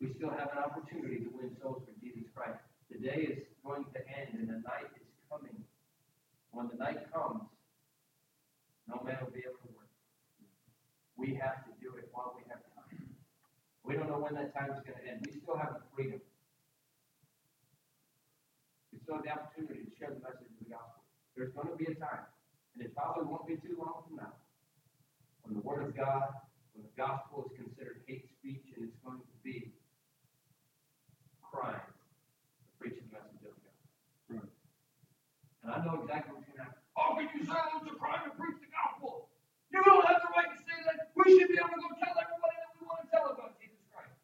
We 0.00 0.08
still 0.16 0.32
have 0.32 0.56
an 0.56 0.64
opportunity 0.64 1.20
to 1.20 1.30
win 1.36 1.52
souls 1.60 1.84
for 1.84 1.92
Jesus 2.00 2.24
Christ. 2.32 2.64
The 2.88 2.96
day 2.96 3.28
is 3.28 3.44
going 3.60 3.84
to 3.92 4.00
end 4.08 4.40
and 4.40 4.48
the 4.48 4.64
night 4.64 4.88
is 4.96 5.04
coming. 5.28 5.52
When 6.56 6.72
the 6.72 6.80
night 6.80 7.12
comes, 7.12 7.44
no 8.88 9.04
man 9.04 9.20
will 9.20 9.36
be 9.36 9.44
able 9.44 9.60
to 9.68 9.70
work. 9.76 9.92
We 11.20 11.36
have 11.36 11.68
to 11.68 11.72
do 11.76 11.92
it 12.00 12.08
while 12.16 12.32
we 12.32 12.48
have 12.48 12.64
time. 12.72 13.04
We 13.84 14.00
don't 14.00 14.08
know 14.08 14.24
when 14.24 14.32
that 14.40 14.56
time 14.56 14.72
is 14.72 14.80
going 14.80 14.96
to 14.96 15.04
end. 15.04 15.28
We 15.28 15.36
still 15.44 15.60
have 15.60 15.76
the 15.76 15.84
freedom. 15.92 16.24
We 18.92 18.98
still 19.04 19.20
have 19.20 19.24
the 19.28 19.32
opportunity 19.36 19.84
to 19.84 19.92
share 20.00 20.08
the 20.16 20.24
message 20.24 20.48
of 20.48 20.56
the 20.56 20.72
gospel. 20.72 21.04
There's 21.36 21.52
going 21.52 21.68
to 21.68 21.76
be 21.76 21.92
a 21.92 21.96
time 22.00 22.31
and 22.74 22.84
it 22.84 22.94
probably 22.94 23.24
won't 23.28 23.46
be 23.46 23.56
too 23.56 23.76
long 23.78 24.04
from 24.08 24.16
now, 24.16 24.32
when 25.44 25.54
the 25.54 25.60
Word 25.60 25.82
of 25.82 25.96
God, 25.96 26.32
when 26.72 26.84
the 26.84 26.94
gospel 26.96 27.44
is 27.46 27.52
considered 27.56 28.00
hate 28.08 28.28
speech, 28.40 28.72
and 28.76 28.88
it's 28.88 28.96
going 29.04 29.20
to 29.20 29.36
be 29.44 29.72
crime 31.52 31.84
to 31.84 32.70
preach 32.80 32.96
the 32.96 33.08
message 33.12 33.44
of 33.44 33.52
God. 33.60 33.76
Right. 34.32 34.52
And 35.62 35.68
I 35.68 35.78
know 35.84 36.00
exactly 36.00 36.32
what's 36.32 36.48
going 36.48 36.56
to 36.56 36.64
happen. 36.64 36.80
How 36.96 37.12
can 37.12 37.28
you 37.28 37.44
say 37.44 37.52
it's 37.52 37.92
a 37.92 37.96
crime 38.00 38.24
to 38.24 38.32
preach 38.40 38.56
the 38.64 38.72
gospel? 38.72 39.28
You 39.68 39.84
don't 39.84 40.04
have 40.08 40.24
the 40.24 40.32
right 40.32 40.48
to 40.48 40.58
say 40.64 40.78
that. 40.88 41.12
We 41.12 41.36
should 41.36 41.52
be 41.52 41.60
able 41.60 41.76
to 41.76 41.80
go 41.80 41.92
tell 42.00 42.16
everybody 42.16 42.56
that 42.56 42.72
we 42.76 42.88
want 42.88 43.04
to 43.04 43.08
tell 43.12 43.26
about 43.36 43.60
Jesus 43.60 43.84
Christ. 43.92 44.16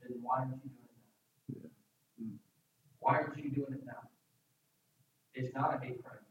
Then 0.00 0.16
why 0.24 0.48
aren't 0.48 0.64
you 0.64 0.72
doing 0.72 0.88
it 0.88 1.60
now? 1.60 1.72
Mm. 2.20 2.36
Why 3.00 3.12
aren't 3.20 3.36
you 3.36 3.52
doing 3.52 3.72
it 3.76 3.84
now? 3.84 4.08
It's 5.36 5.52
not 5.52 5.76
a 5.76 5.78
hate 5.80 6.00
crime. 6.00 6.21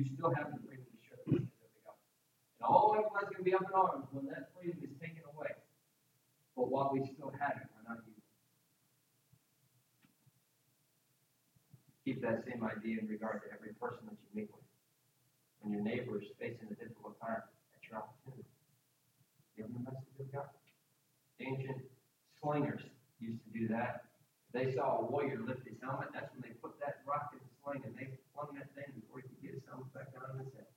You 0.00 0.08
still 0.16 0.32
have 0.32 0.48
to 0.48 0.56
message 0.64 1.12
of 1.12 1.28
the 1.28 1.44
gospel. 1.84 2.00
And 2.56 2.64
all 2.64 2.96
everybody's 2.96 3.36
going 3.36 3.44
to 3.44 3.48
be 3.52 3.52
up 3.52 3.68
in 3.68 3.76
arms 3.76 4.08
when 4.16 4.24
that 4.32 4.48
freedom 4.56 4.80
is 4.80 4.96
taken 4.96 5.20
away. 5.36 5.52
But 6.56 6.72
while 6.72 6.88
we 6.88 7.04
still 7.04 7.28
have 7.36 7.60
it, 7.60 7.68
we're 7.68 7.84
not 7.84 8.00
using 8.08 8.16
it. 8.16 8.32
Keep 12.08 12.24
that 12.24 12.48
same 12.48 12.64
idea 12.64 13.04
in 13.04 13.12
regard 13.12 13.44
to 13.44 13.52
every 13.52 13.76
person 13.76 14.08
that 14.08 14.16
you 14.16 14.28
meet 14.32 14.48
with. 14.48 14.64
When 15.60 15.76
your 15.76 15.84
neighbor 15.84 16.16
is 16.16 16.32
facing 16.40 16.72
a 16.72 16.76
difficult 16.80 17.20
time, 17.20 17.44
that's 17.68 17.84
your 17.84 18.00
opportunity. 18.00 18.48
Give 19.52 19.68
them 19.68 19.84
the 19.84 19.92
message 19.92 20.16
of 20.16 20.32
God. 20.32 20.48
Ancient 21.44 21.84
slingers 22.40 22.88
used 23.20 23.44
to 23.44 23.50
do 23.52 23.68
that. 23.68 24.08
They 24.56 24.72
saw 24.72 25.04
a 25.04 25.12
warrior 25.12 25.44
lift 25.44 25.68
his 25.68 25.76
helmet, 25.84 26.08
that's 26.16 26.32
when 26.32 26.40
they 26.40 26.56
put 26.56 26.80
that 26.80 27.04
rock 27.04 27.36
in 27.36 27.49
sling 27.62 27.84
and 27.84 27.94
they 27.96 28.08
flung 28.32 28.52
that 28.56 28.72
thing 28.74 28.88
before 28.96 29.22
he 29.22 29.28
could 29.28 29.42
get 29.44 29.54
helmet 29.68 29.92
back 29.92 30.10
on 30.16 30.40
his 30.40 30.50
head. 30.56 30.70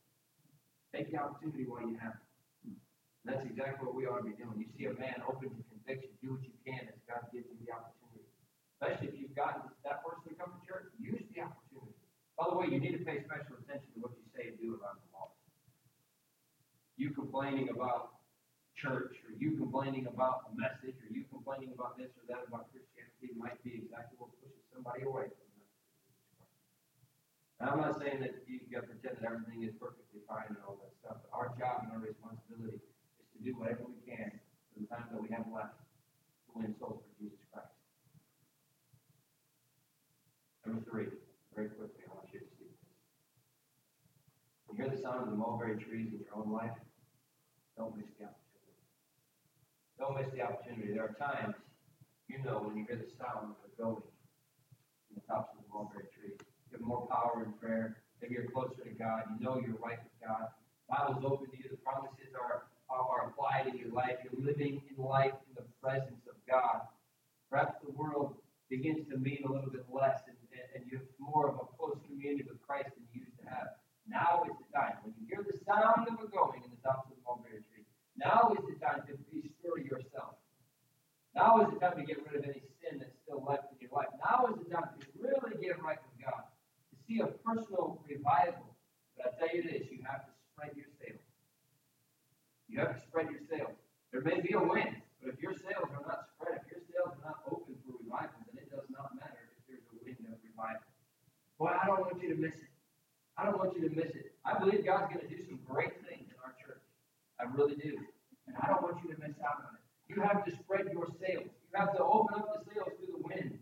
Take 0.93 1.10
the 1.10 1.17
opportunity 1.17 1.65
while 1.65 1.84
you 1.84 1.98
have 1.98 2.19
it. 2.19 2.28
And 3.24 3.26
that's 3.26 3.43
exactly 3.48 3.88
what 3.88 3.96
we 3.96 4.06
ought 4.06 4.22
to 4.22 4.28
be 4.28 4.36
doing. 4.36 4.60
You 4.60 4.69
see 4.76 4.91
a 4.91 4.96
man 5.00 5.24
open 5.24 5.50
to 5.50 5.63
conviction, 5.72 6.12
do 6.19 6.36
what 6.36 6.43
you 6.43 6.56
can 6.67 6.91
as 6.91 7.00
God 7.08 7.24
gives 7.32 7.48
you 7.48 7.58
the 7.63 7.72
opportunity. 7.72 8.28
Especially 8.78 9.08
if 9.10 9.15
you've 9.15 9.36
gotten 9.36 9.63
that 9.88 10.04
person 10.04 10.28
to 10.28 10.36
come 10.36 10.52
to 10.52 10.62
church, 10.67 10.91
use 11.00 11.24
the 11.32 11.39
opportunity. 11.39 11.96
By 12.36 12.52
the 12.52 12.58
way, 12.60 12.67
you 12.67 12.84
need 12.84 13.00
to 13.00 13.04
pay 13.08 13.24
special 13.24 13.56
attention 13.63 13.88
to 13.96 14.00
what 14.04 14.12
you 14.19 14.26
say 14.36 14.52
and 14.52 14.58
do 14.60 14.76
around 14.76 15.00
the 15.00 15.08
lost. 15.15 15.39
You 17.00 17.15
complaining 17.15 17.72
about 17.72 18.19
church, 18.76 19.15
or 19.24 19.32
you 19.38 19.56
complaining 19.56 20.10
about 20.10 20.50
a 20.50 20.52
message, 20.58 20.98
or 21.00 21.08
you 21.08 21.24
complaining 21.32 21.72
about 21.72 21.96
this 21.96 22.12
or 22.19 22.28
that 22.28 22.43
about 22.50 22.67
Christianity 22.74 23.32
might 23.38 23.56
be 23.63 23.80
exactly 23.86 24.17
what 24.19 24.34
pushes 24.41 24.60
somebody 24.74 25.08
away 25.08 25.30
from 25.30 25.48
the 25.48 25.56
message 25.62 25.88
of 25.88 26.04
Jesus 26.04 26.28
Christ. 26.36 26.58
And 27.63 27.71
I'm 27.71 27.80
not 27.80 27.95
saying 27.95 28.19
that 28.19 28.43
you 28.43 28.60
got 28.67 28.84
to 28.84 28.91
pretend 28.91 29.23
that 29.23 29.32
everything 29.32 29.63
is 29.63 29.71
perfectly 29.80 30.19
fine 30.28 30.52
and 30.52 30.60
all 30.67 30.76
that 30.84 30.91
stuff, 30.99 31.23
but 31.23 31.32
our 31.32 31.56
job 31.56 31.88
and 31.88 31.95
our 31.95 32.04
responsibility 32.04 32.76
is 32.76 33.28
to 33.32 33.39
do 33.39 33.56
whatever 33.56 33.88
we 33.88 34.04
can 34.04 34.36
for 34.76 34.84
the 34.84 34.88
time 34.91 35.08
that 35.08 35.15
we 35.15 35.32
have 35.32 35.47
left 35.47 35.80
to 35.80 36.60
win 36.60 36.76
souls 36.76 36.99
for 36.99 37.12
Jesus 37.23 37.39
Christ. 37.56 37.71
Number 40.67 40.84
three, 40.91 41.08
very 41.56 41.71
quickly, 41.71 42.04
I 42.04 42.12
want 42.12 42.28
you 42.36 42.43
to 42.43 42.52
see 42.52 42.67
this. 42.67 42.84
You 44.67 44.84
hear 44.84 44.91
the 44.91 44.99
sound 44.99 45.23
of 45.23 45.32
the 45.32 45.39
mulberry 45.39 45.80
trees 45.80 46.12
in 46.12 46.19
your 46.19 46.36
own 46.36 46.52
life, 46.52 46.76
don't 47.80 47.95
miss 47.95 48.12
the 48.19 48.28
opportunity. 48.28 48.76
Don't 49.95 50.19
miss 50.19 50.28
the 50.36 50.43
opportunity. 50.43 50.99
There 50.99 51.08
are 51.08 51.15
times, 51.15 51.56
you 52.28 52.43
know, 52.43 52.60
when 52.60 52.76
you 52.76 52.84
hear 52.91 52.99
the 52.99 53.08
sound 53.15 53.56
of 53.56 53.63
it 53.63 53.71
going 53.80 54.04
in 55.08 55.15
the 55.15 55.23
tops 55.32 55.56
of 55.56 55.63
the 55.63 55.71
mulberry 55.71 56.12
trees. 56.12 56.42
You 56.73 56.81
have 56.81 56.88
more 56.89 57.05
power 57.05 57.45
in 57.45 57.53
prayer. 57.62 58.01
Maybe 58.21 58.33
you're 58.33 58.49
closer 58.49 58.81
to 58.81 58.89
God. 58.97 59.29
You 59.29 59.45
know 59.45 59.62
you're 59.62 59.77
right 59.77 60.01
with 60.01 60.17
God. 60.25 60.49
Bible's 60.89 61.21
open 61.21 61.53
to 61.53 61.57
you. 61.57 61.69
The 61.69 61.77
promises 61.77 62.33
are, 62.33 62.65
are, 62.89 63.05
are 63.05 63.29
applied 63.29 63.69
in 63.69 63.77
your 63.77 63.93
life. 63.93 64.17
You're 64.25 64.41
living 64.41 64.81
in 64.81 64.97
life 64.97 65.38
in 65.45 65.53
the 65.53 65.69
presence 65.77 66.25
of 66.25 66.33
God. 66.49 66.89
Perhaps 67.51 67.77
the 67.86 67.93
world 67.93 68.41
begins 68.69 69.05
to 69.13 69.17
mean 69.21 69.45
a 69.45 69.51
little 69.51 69.69
bit 69.69 69.86
less 69.93 70.25
and, 70.25 70.38
and, 70.49 70.65
and 70.73 70.81
you 70.89 70.97
have 70.97 71.05
more 71.21 71.53
of 71.53 71.62
a 71.62 71.65
close 71.77 72.01
community 72.09 72.41
with 72.49 72.57
Christ 72.65 72.89
than 72.97 73.05
you 73.13 73.21
used 73.21 73.38
to 73.38 73.45
have. 73.45 73.77
Now 74.09 74.43
is 74.49 74.57
the 74.57 74.69
time. 74.73 74.97
When 75.05 75.13
you 75.13 75.29
hear 75.29 75.45
the 75.45 75.53
sound 75.62 76.09
of 76.09 76.17
it 76.17 76.31
going 76.33 76.65
in 76.65 76.73
the 76.73 76.81
tops 76.81 77.05
of 77.07 77.15
the 77.15 77.21
mulberry 77.21 77.62
tree, 77.69 77.86
now 78.17 78.49
is 78.57 78.65
the 78.65 78.81
time 78.81 79.05
to 79.05 79.13
be 79.29 79.53
sure 79.62 79.77
yourself. 79.77 80.41
Now 81.36 81.62
is 81.62 81.73
the 81.73 81.79
time 81.79 81.97
to 81.97 82.05
get 82.05 82.19
rid 82.27 82.41
of 82.41 82.43
any 82.45 82.62
sin 82.81 82.99
that's 82.99 83.15
still 83.25 83.41
left 83.41 83.71
in 83.73 83.77
your 83.81 83.95
life. 83.95 84.12
Now 84.21 84.45
is 84.51 84.57
the 84.59 84.69
time 84.69 84.91
to 84.93 85.01
really 85.17 85.57
get 85.57 85.81
right 85.81 85.97
with 85.97 86.17
God. 86.21 86.45
To 86.45 86.95
see 87.07 87.21
a 87.25 87.29
personal 87.41 88.03
revival. 88.05 88.75
But 89.17 89.33
I 89.33 89.47
tell 89.47 89.51
you 89.55 89.63
this, 89.63 89.89
you 89.89 90.03
have 90.05 90.29
to 90.29 90.33
spread 90.53 90.77
your 90.77 90.89
sails. 91.01 91.25
You 92.69 92.86
have 92.86 92.93
to 92.93 93.01
spread 93.01 93.33
your 93.33 93.41
sails. 93.49 93.73
There 94.12 94.21
may 94.21 94.41
be 94.41 94.53
a 94.53 94.62
wind, 94.62 95.01
but 95.21 95.33
if 95.33 95.41
your 95.41 95.57
sails 95.57 95.89
are 95.89 96.05
not 96.05 96.29
spread, 96.38 96.62
if 96.62 96.69
your 96.69 96.83
sails 96.86 97.17
are 97.17 97.33
not 97.33 97.41
open 97.49 97.73
for 97.81 97.97
revival, 97.97 98.38
then 98.51 98.62
it 98.62 98.69
does 98.69 98.86
not 98.93 99.15
matter 99.17 99.41
if 99.57 99.62
there's 99.65 99.86
a 99.89 99.97
wind 100.05 100.21
of 100.29 100.38
revival. 100.45 100.86
Boy, 101.57 101.73
I 101.73 101.89
don't 101.89 102.05
want 102.05 102.21
you 102.21 102.29
to 102.29 102.38
miss 102.38 102.53
it. 102.53 102.73
I 103.38 103.49
don't 103.49 103.57
want 103.57 103.73
you 103.73 103.89
to 103.89 103.93
miss 103.95 104.13
it. 104.13 104.38
I 104.45 104.59
believe 104.62 104.86
God's 104.86 105.09
going 105.09 105.25
to 105.25 105.29
do 105.29 105.41
some 105.49 105.57
great 105.65 105.97
things 106.05 106.29
in 106.29 106.38
our 106.45 106.53
church. 106.62 106.86
I 107.41 107.49
really 107.49 107.73
do. 107.73 107.97
And 108.45 108.53
I 108.62 108.69
don't 108.69 108.86
want 108.86 109.01
you 109.01 109.09
to 109.09 109.17
miss 109.17 109.33
out 109.41 109.65
on 109.65 109.73
it. 109.73 109.83
You 110.05 110.21
have 110.21 110.45
to 110.45 110.51
spread 110.62 110.86
your 110.93 111.07
sails. 111.17 111.49
You 111.49 111.73
have 111.73 111.97
to 111.97 112.03
open 112.03 112.38
up 112.38 112.53
the 112.53 112.62
sails 112.69 112.93
to 113.01 113.05
the 113.09 113.17
wind. 113.17 113.57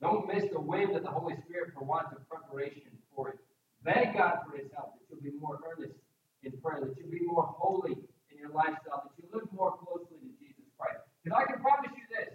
Don't 0.00 0.28
miss 0.28 0.44
the 0.52 0.60
wind 0.60 0.96
of 0.96 1.02
the 1.02 1.10
Holy 1.10 1.36
Spirit 1.44 1.72
for 1.74 1.84
want 1.84 2.08
of 2.12 2.24
preparation 2.28 2.88
for 3.14 3.30
it. 3.30 3.38
Beg 3.84 4.16
God 4.16 4.40
for 4.48 4.56
His 4.56 4.72
help, 4.72 4.96
that 4.96 5.04
you'll 5.10 5.20
be 5.20 5.36
more 5.36 5.60
earnest 5.68 6.00
in 6.42 6.52
prayer, 6.64 6.80
that 6.80 6.96
you'll 6.96 7.12
be 7.12 7.20
more 7.24 7.44
holy 7.44 7.92
in 8.32 8.36
your 8.38 8.50
lifestyle, 8.50 9.04
that 9.04 9.12
you 9.20 9.28
live 9.28 9.48
more 9.52 9.76
closely 9.84 10.16
to 10.16 10.30
Jesus 10.40 10.64
Christ. 10.78 11.04
Because 11.20 11.36
I 11.36 11.44
can 11.52 11.60
promise 11.60 11.92
you 11.92 12.04
this, 12.08 12.32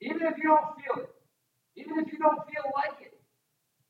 even 0.00 0.22
if 0.22 0.38
you 0.38 0.46
don't 0.46 0.70
feel 0.78 1.02
it, 1.02 1.10
even 1.74 1.98
if 1.98 2.12
you 2.12 2.18
don't 2.18 2.42
feel 2.46 2.70
like 2.74 3.02
it, 3.02 3.18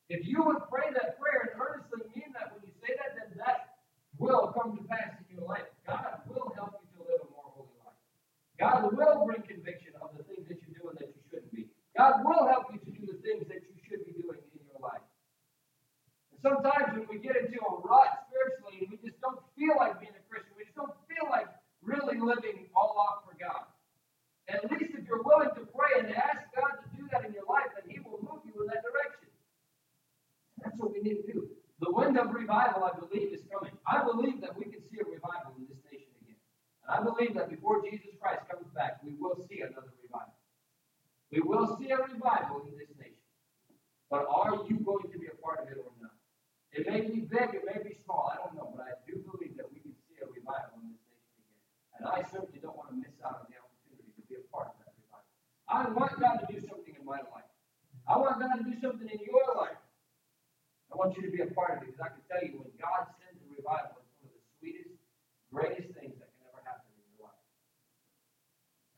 if 0.09 0.27
you 0.27 0.43
would 0.43 0.61
pray 0.69 0.93
that 0.93 1.17
prayer 1.17 1.49
and 1.49 1.61
earnestly 1.61 2.05
mean 2.13 2.29
that 2.37 2.53
when 2.53 2.61
you 2.65 2.73
say 2.81 2.93
that, 2.97 3.17
then 3.17 3.33
that 3.41 3.81
will 4.19 4.53
come 4.53 4.77
to 4.77 4.83
pass 4.85 5.17
in 5.17 5.37
your 5.37 5.47
life. 5.47 5.65
God 5.87 6.21
will 6.29 6.53
help 6.53 6.81
you 6.85 6.89
to 6.97 7.01
live 7.09 7.21
a 7.23 7.29
more 7.33 7.49
holy 7.49 7.73
life. 7.81 7.97
God 8.73 8.89
will 8.89 9.25
bring 9.29 9.45
conviction 9.45 9.93
of 10.01 10.17
the 10.17 10.25
things 10.25 10.49
that 10.49 10.57
you're 10.65 10.77
doing 10.81 10.97
that 10.97 11.13
you 11.13 11.21
shouldn't 11.29 11.53
be. 11.53 11.69
God 11.93 12.25
will 12.25 12.49
help 12.49 12.73
you 12.73 12.81
to 12.81 12.89
do 12.89 13.05
the 13.05 13.21
things 13.21 13.45
that 13.53 13.61
you 13.61 13.75
should 13.85 14.01
be 14.09 14.17
doing 14.17 14.41
in 14.41 14.61
your 14.65 14.81
life. 14.81 15.05
And 16.33 16.41
sometimes 16.41 16.97
when 16.97 17.05
we 17.05 17.21
get 17.21 17.37
into 17.37 17.61
a 17.61 17.73
rut 17.85 18.09
spiritually 18.25 18.81
and 18.81 18.89
we 18.89 18.97
just 19.05 19.21
don't 19.21 19.37
feel 19.53 19.77
like 19.77 20.01
being 20.01 20.17
a 20.17 20.23
Christian, 20.25 20.57
we 20.57 20.65
just 20.65 20.77
don't 20.77 20.93
feel 21.05 21.29
like 21.29 21.45
really 21.85 22.17
living 22.17 22.65
all 22.73 22.97
out 22.97 23.29
for 23.29 23.37
God. 23.37 23.69
At 24.49 24.65
least 24.73 24.97
if 24.97 25.05
you're 25.05 25.21
willing 25.21 25.53
to 25.53 25.63
pray 25.69 26.01
and 26.01 26.09
ask 26.11 26.49
God 26.57 26.81
to 26.81 26.87
do 26.97 27.05
that 27.13 27.29
in 27.29 27.31
your 27.31 27.45
life, 27.45 27.69
then 27.77 27.85
He 27.85 28.01
will 28.01 28.19
move 28.25 28.41
you 28.43 28.57
in 28.57 28.67
that 28.73 28.81
direction. 28.81 29.29
That's 30.65 30.75
what 30.81 30.91
we 30.91 30.99
need 31.05 31.21
to 31.23 31.27
do. 31.29 31.39
The 31.79 31.91
wind 31.91 32.17
of 32.17 32.33
revival, 32.33 32.83
I 32.83 32.95
believe, 32.97 33.31
is 33.31 33.43
coming. 33.51 33.75
I 33.85 34.03
believe 34.03 34.41
that 34.41 34.57
we 34.57 34.65
can 34.65 34.81
see 34.89 34.99
a 34.99 35.05
revival 35.07 35.55
in 35.59 35.67
this 35.67 35.79
nation 35.87 36.11
again. 36.23 36.39
And 36.82 36.82
I 36.93 37.01
believe 37.01 37.33
that 37.33 37.49
before 37.49 37.81
Jesus 37.81 38.13
Christ 38.21 38.45
comes 38.45 38.69
back, 38.77 39.01
we 39.01 39.17
will 39.17 39.33
see 39.49 39.65
another 39.65 39.89
revival. 39.97 40.37
We 41.33 41.41
will 41.41 41.65
see 41.81 41.89
a 41.89 41.97
revival 41.97 42.69
in 42.69 42.77
this 42.77 42.93
nation. 43.01 43.25
But 44.13 44.29
are 44.29 44.61
you 44.69 44.77
going 44.77 45.09
to 45.09 45.17
be 45.17 45.25
a 45.25 45.37
part 45.41 45.65
of 45.65 45.73
it 45.73 45.81
or 45.81 45.89
not? 45.97 46.13
It 46.69 46.85
may 46.85 47.01
be 47.01 47.25
big, 47.25 47.57
it 47.57 47.65
may 47.65 47.81
be 47.81 47.97
small, 48.05 48.29
I 48.29 48.37
don't 48.37 48.53
know, 48.53 48.69
but 48.77 48.85
I 48.85 48.93
do 49.09 49.17
believe 49.25 49.57
that 49.57 49.65
we 49.73 49.81
can 49.81 49.97
see 50.05 50.21
a 50.21 50.29
revival 50.29 50.85
in 50.85 50.93
this 50.93 51.01
nation 51.09 51.33
again. 51.41 51.65
And 51.97 52.03
I 52.13 52.21
certainly 52.29 52.61
don't 52.61 52.77
want 52.77 52.93
to 52.93 52.97
miss 53.01 53.17
out 53.25 53.41
on 53.41 53.49
the 53.49 53.57
opportunity 53.57 54.13
to 54.13 54.21
be 54.29 54.37
a 54.37 54.45
part 54.53 54.69
of 54.69 54.77
that 54.85 54.93
revival. 54.93 55.29
I 55.65 55.89
want 55.97 56.13
God 56.21 56.45
to 56.45 56.47
do 56.49 56.61
something 56.61 56.93
in 56.93 57.01
my 57.01 57.25
life. 57.33 57.49
I 58.05 58.21
want 58.21 58.37
God 58.37 58.61
to 58.61 58.65
do 58.69 58.77
something 58.77 59.09
in 59.09 59.21
your 59.25 59.49
life. 59.57 59.81
I 60.89 60.97
want 60.97 61.17
you 61.17 61.25
to 61.25 61.33
be 61.33 61.41
a 61.41 61.49
part 61.57 61.73
of 61.73 61.81
it 61.81 61.89
because 61.89 62.05
I 62.05 62.13
can 62.13 62.21
tell 62.29 62.41
you 62.45 62.61
when 62.61 62.69
God 62.77 63.09
sends 63.17 63.41
a 63.41 63.49
revival, 63.49 63.97
it's 63.97 64.13
one 64.21 64.29
of 64.29 64.37
the 64.37 64.45
sweetest, 64.61 64.93
greatest 65.49 65.89
things 65.97 66.13
that 66.21 66.29
can 66.37 66.53
ever 66.53 66.61
happen 66.61 66.85
in 66.93 67.01
your 67.17 67.25
life. 67.25 67.41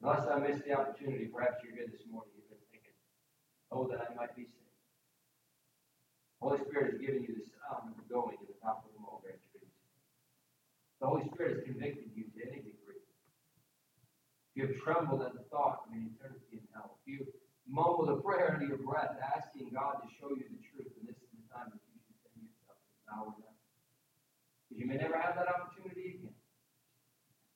Unless 0.05 0.29
I 0.29 0.37
miss 0.37 0.61
the 0.61 0.77
opportunity, 0.77 1.25
perhaps 1.33 1.65
you're 1.65 1.73
here 1.73 1.89
this 1.89 2.05
morning, 2.05 2.29
you've 2.37 2.45
been 2.45 2.61
thinking, 2.69 2.93
oh, 3.73 3.89
that 3.89 4.05
I 4.05 4.13
might 4.13 4.37
be 4.37 4.45
saved. 4.45 4.77
Holy 6.37 6.61
Spirit 6.61 6.93
has 6.93 7.01
given 7.01 7.25
you 7.25 7.33
the 7.33 7.41
sound 7.57 7.89
of 7.89 7.97
going 8.05 8.37
to 8.37 8.45
the 8.45 8.53
top 8.61 8.85
of 8.85 8.93
the 8.93 9.01
mulberry 9.01 9.41
trees. 9.49 9.73
The 11.01 11.09
Holy 11.09 11.25
Spirit 11.33 11.57
has 11.57 11.65
convicted 11.65 12.13
you 12.13 12.29
to 12.37 12.39
any 12.45 12.61
degree. 12.61 13.01
You 14.53 14.69
have 14.69 14.77
trembled 14.77 15.25
at 15.25 15.33
the 15.33 15.41
thought 15.49 15.89
of 15.89 15.97
an 15.97 16.05
eternity 16.13 16.61
in 16.61 16.69
hell. 16.69 17.01
You 17.09 17.25
mumble 17.65 18.05
a 18.13 18.21
prayer 18.21 18.53
under 18.53 18.69
your 18.69 18.85
breath, 18.85 19.17
asking 19.17 19.73
God 19.73 20.05
to 20.05 20.07
show 20.21 20.29
you 20.29 20.45
the 20.45 20.61
truth, 20.69 20.93
and 21.01 21.09
this 21.09 21.17
is 21.17 21.33
the 21.33 21.49
time 21.49 21.73
that 21.73 21.81
you 21.81 21.97
should 22.05 22.21
send 22.21 22.45
yourself 22.45 22.77
to 22.77 22.93
now 23.09 23.21
or 23.25 23.33
never. 23.41 23.57
Because 24.69 24.77
you 24.77 24.85
may 24.85 25.01
never 25.01 25.17
have 25.17 25.33
that 25.33 25.49
opportunity 25.49 26.21
again. 26.21 26.37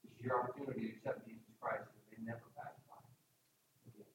This 0.02 0.18
is 0.18 0.26
your 0.26 0.42
opportunity 0.42 0.90
to 0.90 0.98
accept 0.98 1.30
Jesus 1.30 1.46
Christ, 1.62 1.86
and 1.94 2.10
may 2.20 2.32
never 2.36 2.44
pass 2.58 2.76
by 2.88 3.00
again. 3.88 4.12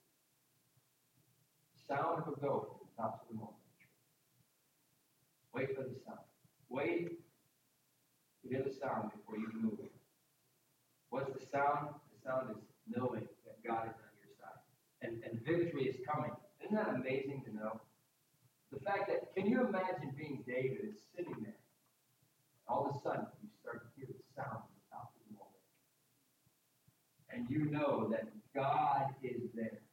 Sound 2.14 2.28
of 2.28 2.38
a 2.38 2.40
goat 2.46 2.78
from 2.94 3.10
the 3.28 3.34
mulberry. 3.34 3.58
Wait 5.52 5.74
for 5.74 5.82
the 5.82 5.98
sound. 6.06 6.22
Wait 6.68 7.18
to 8.42 8.48
hear 8.48 8.62
the 8.62 8.70
sound 8.70 9.10
before 9.10 9.36
you 9.36 9.50
move. 9.60 9.90
What's 11.10 11.32
the 11.34 11.44
sound? 11.50 11.88
The 12.14 12.22
sound 12.22 12.50
is 12.54 12.62
knowing 12.86 13.26
that 13.42 13.58
God 13.66 13.90
is 13.90 13.98
on 13.98 14.14
your 14.22 14.30
side. 14.38 14.62
And, 15.02 15.24
and 15.26 15.42
victory 15.42 15.90
is 15.90 15.96
coming. 16.06 16.30
Isn't 16.62 16.76
that 16.76 16.94
amazing 16.94 17.42
to 17.46 17.56
know? 17.56 17.80
The 18.70 18.78
fact 18.78 19.08
that, 19.08 19.34
can 19.34 19.50
you 19.50 19.66
imagine 19.66 20.14
being 20.16 20.44
David 20.46 20.94
is 20.94 20.94
sitting 21.16 21.34
there? 21.42 21.58
All 22.68 22.86
of 22.86 22.94
a 22.94 22.98
sudden, 23.02 23.26
you 23.42 23.48
start 23.60 23.82
to 23.82 23.90
hear 23.98 24.06
the 24.06 24.22
sound 24.38 24.62
of 24.62 24.70
the 24.70 24.86
top 24.86 25.10
of 25.10 25.20
the 25.26 25.34
mulberry. 25.34 25.66
And 27.34 27.50
you 27.50 27.66
know 27.74 28.08
that 28.14 28.30
God 28.54 29.18
is 29.20 29.50
there. 29.52 29.83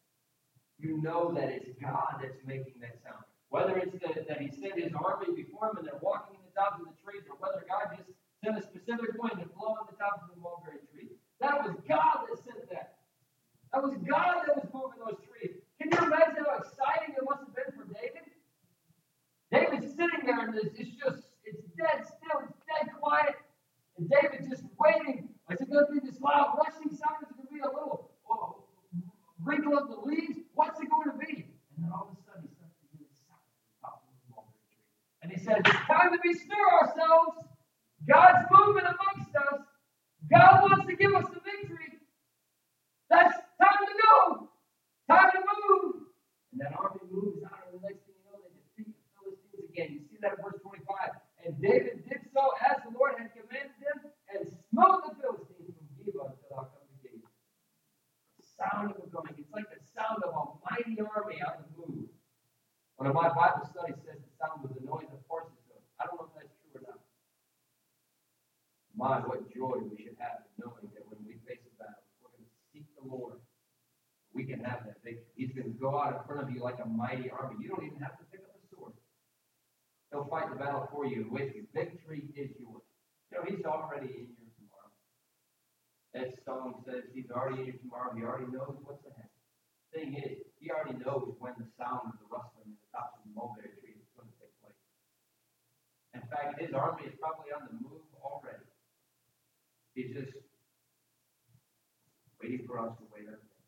You 0.82 1.02
know 1.02 1.32
that 1.38 1.50
it's 1.54 1.70
God 1.78 2.20
that's 2.22 2.42
making 2.46 2.82
that 2.82 2.98
sound. 3.06 3.22
Whether 3.50 3.78
it's 3.78 3.94
the, 3.94 4.26
that 4.26 4.42
He 4.42 4.50
sent 4.50 4.82
His 4.82 4.92
army 4.98 5.30
before 5.36 5.70
Him 5.70 5.78
and 5.78 5.88
they're 5.88 6.02
walking 6.02 6.36
in 6.36 6.44
the 6.44 6.54
tops 6.58 6.82
of 6.82 6.90
the 6.90 6.98
trees, 7.06 7.22
or 7.30 7.38
whether 7.38 7.62
God 7.70 7.94
just 7.94 8.10
sent 8.42 8.58
a 8.58 8.64
specific 8.66 9.14
wind 9.22 9.38
to 9.38 9.48
blow 9.54 9.78
on 9.78 9.86
the 9.86 9.98
top 10.02 10.26
of 10.26 10.34
the 10.34 10.42
mulberry 10.42 10.82
tree. 10.90 11.14
That 11.40 11.62
was 11.62 11.78
God 11.86 12.26
that 12.26 12.38
sent 12.42 12.66
that. 12.74 13.02
That 13.74 13.84
was 13.84 13.96
God 14.04 14.50
that 14.50 14.58
was 14.58 14.68
moving 14.74 15.00
those 15.00 15.22
trees. 15.24 15.62
Can 15.80 15.94
you 15.94 16.02
imagine 16.02 16.44
how 16.44 16.60
exciting 16.60 17.16
it 17.16 17.24
must 17.24 17.46
have 17.48 17.56
been 17.56 17.72
for 17.78 17.88
David? 17.94 18.28
David's 19.52 19.96
sitting 19.96 20.24
there 20.26 20.48
and 20.48 20.56
it's, 20.56 20.76
it's 20.80 20.96
just, 20.96 21.24
it's 21.44 21.64
dead 21.80 22.04
still, 22.08 22.44
it's 22.44 22.60
dead 22.68 22.92
quiet. 23.00 23.36
And 23.98 24.10
David 24.10 24.48
just 24.50 24.64
waiting. 24.80 25.30
Is 25.52 25.60
it 25.60 25.70
going 25.70 25.86
to 25.86 25.92
be 25.92 26.00
this 26.04 26.20
loud 26.20 26.56
rushing 26.60 26.92
sound? 26.96 27.24
Is 27.24 27.32
it 27.32 27.36
going 27.36 27.48
to 27.48 27.54
be 27.54 27.64
a 27.64 27.72
little 27.72 28.12
oh, 28.30 28.64
wrinkle 29.44 29.78
of 29.78 29.88
the 29.92 30.00
leaves? 30.08 30.48
What's 30.56 30.80
it 30.80 30.88
going 30.88 31.12
to 31.12 31.18
be? 31.20 31.48
And 31.76 31.80
then 31.84 31.92
all 31.92 32.12
of 32.12 32.16
a 32.16 32.20
sudden 32.24 32.48
he 32.48 32.52
starts 32.56 32.76
to 32.80 32.88
hear 32.96 33.08
the 33.08 33.20
sound 33.28 33.44
at 33.44 33.60
the 33.60 33.76
top 33.84 34.04
of 34.04 34.16
the 34.16 34.28
mulberry 34.32 34.64
tree. 34.72 34.88
And 35.24 35.28
he 35.31 35.31
says, 35.44 35.62
It's 35.66 35.86
time 35.90 36.12
to 36.14 36.20
bestir 36.22 36.66
ourselves. 36.82 37.38
God's 38.08 38.46
moving 38.50 38.86
amongst 38.86 39.34
us. 39.36 39.62
God 40.30 40.62
wants 40.62 40.86
to 40.86 40.96
give 40.96 41.14
us 41.14 41.26
the 41.34 41.42
victory. 41.42 42.02
That's 43.10 43.34
time 43.60 43.82
to 43.86 43.94
go. 43.98 44.50
Time 45.10 45.30
to 45.34 45.42
move. 45.42 46.10
And 46.54 46.62
that 46.62 46.74
army 46.78 47.02
moves 47.12 47.44
out, 47.44 47.68
and 47.68 47.80
the 47.80 47.84
next 47.84 48.06
thing 48.06 48.16
you 48.18 48.26
know, 48.28 48.40
they 48.42 48.52
defeat 48.54 48.94
the 48.94 49.04
Philistines 49.18 49.66
again. 49.70 49.90
You 49.98 50.02
see 50.08 50.20
that 50.22 50.38
in 50.38 50.42
verse 50.44 50.60
25. 50.62 50.86
And 51.46 51.58
David 51.58 52.06
did 52.06 52.22
so 52.32 52.54
as 52.62 52.80
the 52.86 52.94
Lord 52.94 53.18
had 53.18 53.34
commanded 53.34 53.76
him, 53.82 53.98
and 54.32 54.48
smote 54.72 55.04
the 55.10 55.14
Philistines 55.20 55.74
from 55.76 55.88
Geba 56.00 56.32
until 56.32 56.48
thou 56.52 56.64
come 56.70 56.86
to 56.88 56.98
Gaza. 57.04 57.28
The 58.40 58.46
sound 58.46 58.86
of 58.94 58.98
it 59.02 59.10
going. 59.12 59.34
It's 59.36 59.52
like 59.52 59.68
the 59.72 59.82
sound 59.92 60.24
of 60.24 60.32
a 60.32 60.44
mighty 60.64 60.96
army 61.02 61.42
on 61.44 61.66
the 61.66 61.70
move. 61.76 62.10
One 63.02 63.10
of 63.10 63.16
my 63.18 63.34
Bible 63.34 63.66
studies 63.66 63.98
says 64.06 64.22
the 64.22 64.34
sound 64.38 64.62
was 64.62 64.72
the 64.78 64.86
noise 64.86 65.10
of 65.10 65.20
horses. 65.26 65.58
I 65.98 66.06
don't 66.06 66.22
know 66.22 66.30
if 66.30 66.38
that's 66.38 66.54
true 66.62 66.78
or 66.78 66.86
not. 66.86 67.02
My, 68.94 69.18
what 69.26 69.50
joy 69.50 69.82
we 69.90 69.98
should 69.98 70.22
have 70.22 70.46
in 70.46 70.52
knowing 70.62 70.86
that 70.94 71.10
when 71.10 71.18
we 71.26 71.42
face 71.50 71.66
a 71.66 71.74
battle, 71.82 72.06
we're 72.22 72.30
going 72.30 72.46
to 72.46 72.54
seek 72.70 72.86
the 72.94 73.06
Lord. 73.10 73.42
We 74.38 74.46
can 74.46 74.62
have 74.62 74.86
that 74.86 75.02
victory. 75.02 75.34
He's 75.34 75.50
going 75.50 75.74
to 75.74 75.78
go 75.82 75.98
out 75.98 76.14
in 76.14 76.22
front 76.30 76.46
of 76.46 76.54
you 76.54 76.62
like 76.62 76.78
a 76.78 76.86
mighty 76.86 77.30
army. 77.34 77.58
You 77.58 77.74
don't 77.74 77.86
even 77.86 77.98
have 78.06 78.22
to 78.22 78.26
pick 78.30 78.46
up 78.46 78.54
a 78.54 78.62
sword. 78.70 78.94
He'll 80.14 80.30
fight 80.30 80.50
the 80.54 80.62
battle 80.62 80.88
for 80.94 81.06
you 81.06 81.26
and 81.26 81.32
with 81.32 81.56
you. 81.58 81.66
Victory 81.74 82.30
is 82.38 82.54
yours. 82.62 82.86
You 83.32 83.38
know, 83.38 83.44
He's 83.50 83.66
already 83.66 84.14
in 84.14 84.30
your 84.38 84.52
tomorrow. 84.62 84.94
That 86.22 86.38
song 86.46 86.86
says 86.86 87.10
He's 87.18 87.34
already 87.34 87.66
in 87.66 87.74
your 87.74 87.82
tomorrow. 87.82 88.14
He 88.14 88.22
already 88.22 88.46
knows 88.54 88.78
what's 88.86 89.02
ahead. 89.10 89.26
Thing 89.90 90.14
is, 90.22 90.38
He 90.62 90.70
already 90.70 91.02
knows 91.02 91.34
when 91.42 91.58
the 91.58 91.66
sound 91.82 92.14
of 92.14 92.22
the 92.22 92.30
rustling 92.30 92.70
in 92.70 92.78
the 92.78 92.90
tops 92.94 93.18
of 93.18 93.26
the 93.26 93.34
mulberry 93.34 93.74
tree 93.82 93.98
is 93.98 94.06
going 94.14 94.30
to 94.30 94.38
take 94.38 94.54
place. 94.62 94.78
In 96.14 96.22
fact, 96.30 96.62
His 96.62 96.78
army 96.78 97.10
is 97.10 97.18
probably 97.18 97.50
on 97.50 97.66
the 97.66 97.74
move 97.82 98.06
already. 98.22 98.70
He's 99.98 100.14
just 100.14 100.38
waiting 102.38 102.70
for 102.70 102.78
us 102.78 102.94
to 103.02 103.06
wait 103.10 103.26
up 103.26 103.42
there. 103.42 103.66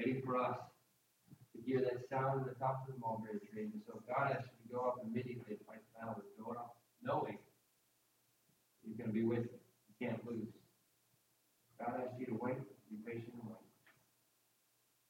Waiting 0.00 0.24
for 0.24 0.40
us 0.40 0.56
to 0.56 1.56
hear 1.60 1.84
that 1.84 2.08
sound 2.08 2.48
at 2.48 2.56
the 2.56 2.56
top 2.56 2.88
of 2.88 2.96
the 2.96 2.96
mulberry 2.96 3.36
tree. 3.52 3.68
And 3.68 3.84
so 3.84 4.00
God 4.08 4.32
asks 4.32 4.48
you 4.48 4.64
to 4.64 4.68
go 4.72 4.80
up 4.88 5.04
immediately 5.04 5.60
and 5.60 5.64
fight 5.68 5.84
the 5.92 6.08
battle. 6.08 6.24
with 6.24 6.56
up 6.56 6.80
knowing 7.04 7.36
He's 8.80 8.96
going 8.96 9.12
to 9.12 9.16
be 9.16 9.28
with 9.28 9.44
you. 9.44 9.60
You 9.60 9.94
can't 10.00 10.24
lose. 10.24 10.48
God 11.80 12.04
asks 12.04 12.20
you 12.20 12.26
to 12.30 12.36
wait. 12.36 12.60
Be 12.92 13.00
patient 13.02 13.32
and 13.40 13.48
wait. 13.48 13.64